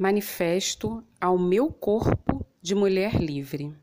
[0.00, 3.74] Manifesto ao meu corpo de mulher livre.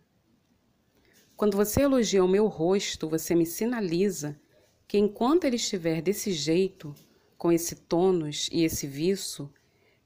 [1.35, 4.39] Quando você elogia o meu rosto, você me sinaliza
[4.87, 6.95] que enquanto ele estiver desse jeito,
[7.37, 9.51] com esse tônus e esse viço,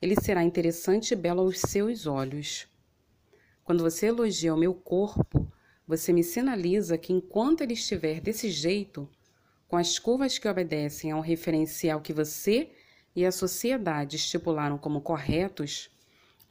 [0.02, 2.68] ele será interessante e belo aos seus olhos.
[3.64, 5.48] Quando você elogia o meu corpo,
[5.86, 9.07] você me sinaliza que enquanto ele estiver desse jeito,
[9.68, 12.72] com as curvas que obedecem ao referencial que você
[13.15, 15.91] e a sociedade estipularam como corretos,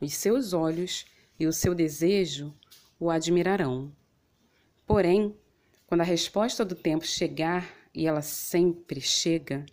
[0.00, 1.06] os seus olhos
[1.38, 2.54] e o seu desejo
[2.98, 3.92] o admirarão.
[4.86, 5.36] Porém,
[5.86, 9.64] quando a resposta do tempo chegar, e ela sempre chega,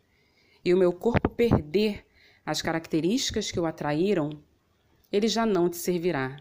[0.64, 2.06] e o meu corpo perder
[2.46, 4.30] as características que o atraíram,
[5.12, 6.38] ele já não te servirá,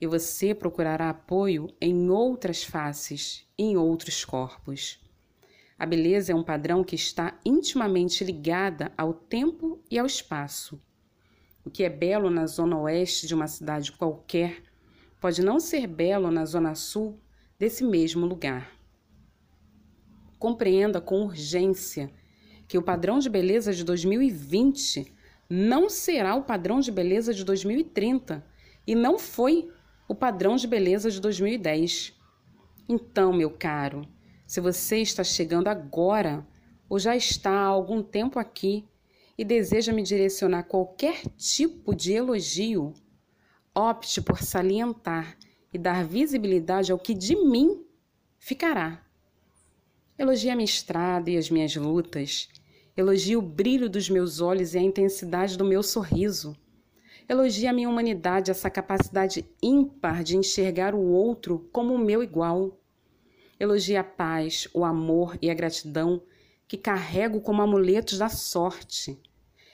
[0.00, 5.00] e você procurará apoio em outras faces, em outros corpos.
[5.78, 10.80] A beleza é um padrão que está intimamente ligada ao tempo e ao espaço.
[11.64, 14.62] O que é belo na zona oeste de uma cidade qualquer
[15.18, 17.18] pode não ser belo na zona sul
[17.58, 18.70] desse mesmo lugar.
[20.38, 22.10] Compreenda com urgência
[22.68, 25.10] que o padrão de beleza de 2020
[25.48, 28.44] não será o padrão de beleza de 2030
[28.86, 29.70] e não foi
[30.06, 32.14] o padrão de beleza de 2010.
[32.86, 34.06] Então, meu caro,
[34.46, 36.46] se você está chegando agora
[36.88, 38.84] ou já está há algum tempo aqui
[39.36, 42.94] e deseja me direcionar qualquer tipo de elogio,
[43.74, 45.36] opte por salientar
[45.72, 47.84] e dar visibilidade ao que de mim
[48.38, 49.04] ficará.
[50.16, 52.48] Elogie a minha estrada e as minhas lutas.
[52.96, 56.56] Elogie o brilho dos meus olhos e a intensidade do meu sorriso.
[57.28, 62.78] Elogie a minha humanidade, essa capacidade ímpar de enxergar o outro como o meu igual.
[63.58, 66.22] Elogie a paz, o amor e a gratidão
[66.66, 69.18] que carrego como amuletos da sorte.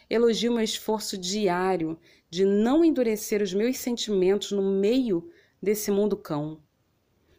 [0.08, 1.98] Elogie o meu esforço diário
[2.28, 5.30] de não endurecer os meus sentimentos no meio
[5.62, 6.60] desse mundo cão.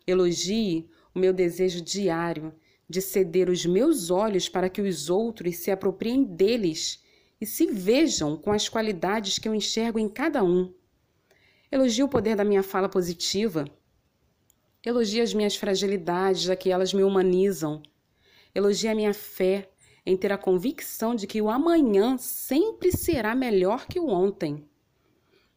[0.08, 2.54] Elogie o meu desejo diário
[2.90, 7.04] de ceder os meus olhos para que os outros se apropriem deles
[7.40, 10.74] e se vejam com as qualidades que eu enxergo em cada um.
[11.72, 13.66] Elogie o poder da minha fala positiva.
[14.86, 17.82] Elogie as minhas fragilidades, já que elas me humanizam.
[18.54, 19.70] Elogie a minha fé
[20.06, 24.68] em ter a convicção de que o amanhã sempre será melhor que o ontem.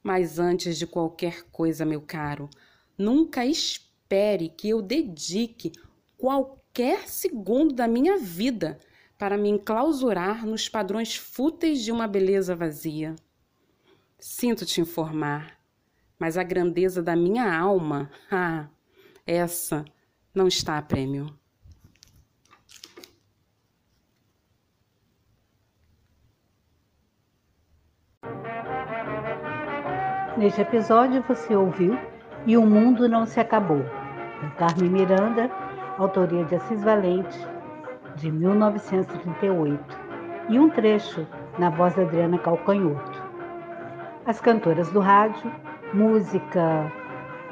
[0.02, 2.48] Mas antes de qualquer coisa, meu caro,
[2.96, 5.72] nunca espere que eu dedique
[6.16, 8.80] qualquer qualquer segundo da minha vida
[9.16, 13.14] para me enclausurar nos padrões fúteis de uma beleza vazia.
[14.18, 15.56] Sinto te informar,
[16.18, 18.68] mas a grandeza da minha alma, ah,
[19.24, 19.84] essa
[20.34, 21.32] não está a prêmio.
[30.36, 31.98] Neste episódio você ouviu
[32.44, 33.85] E o Mundo Não Se Acabou,
[34.40, 35.51] com Carmen Miranda
[35.98, 37.39] autoria de Assis Valente,
[38.16, 39.98] de 1938,
[40.48, 41.27] e um trecho
[41.59, 43.23] na voz da Adriana Calcanhoto.
[44.27, 45.52] As cantoras do rádio,
[45.93, 46.90] música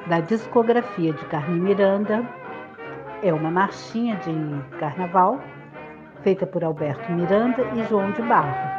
[0.07, 2.29] da discografia de Carmen Miranda,
[3.23, 5.41] é uma marchinha de carnaval,
[6.23, 8.72] feita por Alberto Miranda e João de Barro,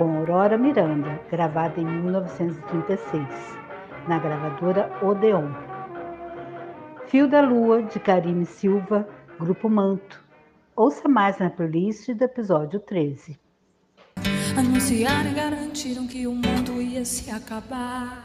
[0.00, 3.22] com Aurora Miranda, gravada em 1936,
[4.08, 5.52] na gravadora Odeon.
[7.08, 9.06] Fio da Lua, de Karine Silva,
[9.38, 10.24] Grupo Manto.
[10.74, 13.38] Ouça mais na playlist do episódio 13.
[14.56, 18.24] Anunciaram e garantiram que o mundo ia se acabar.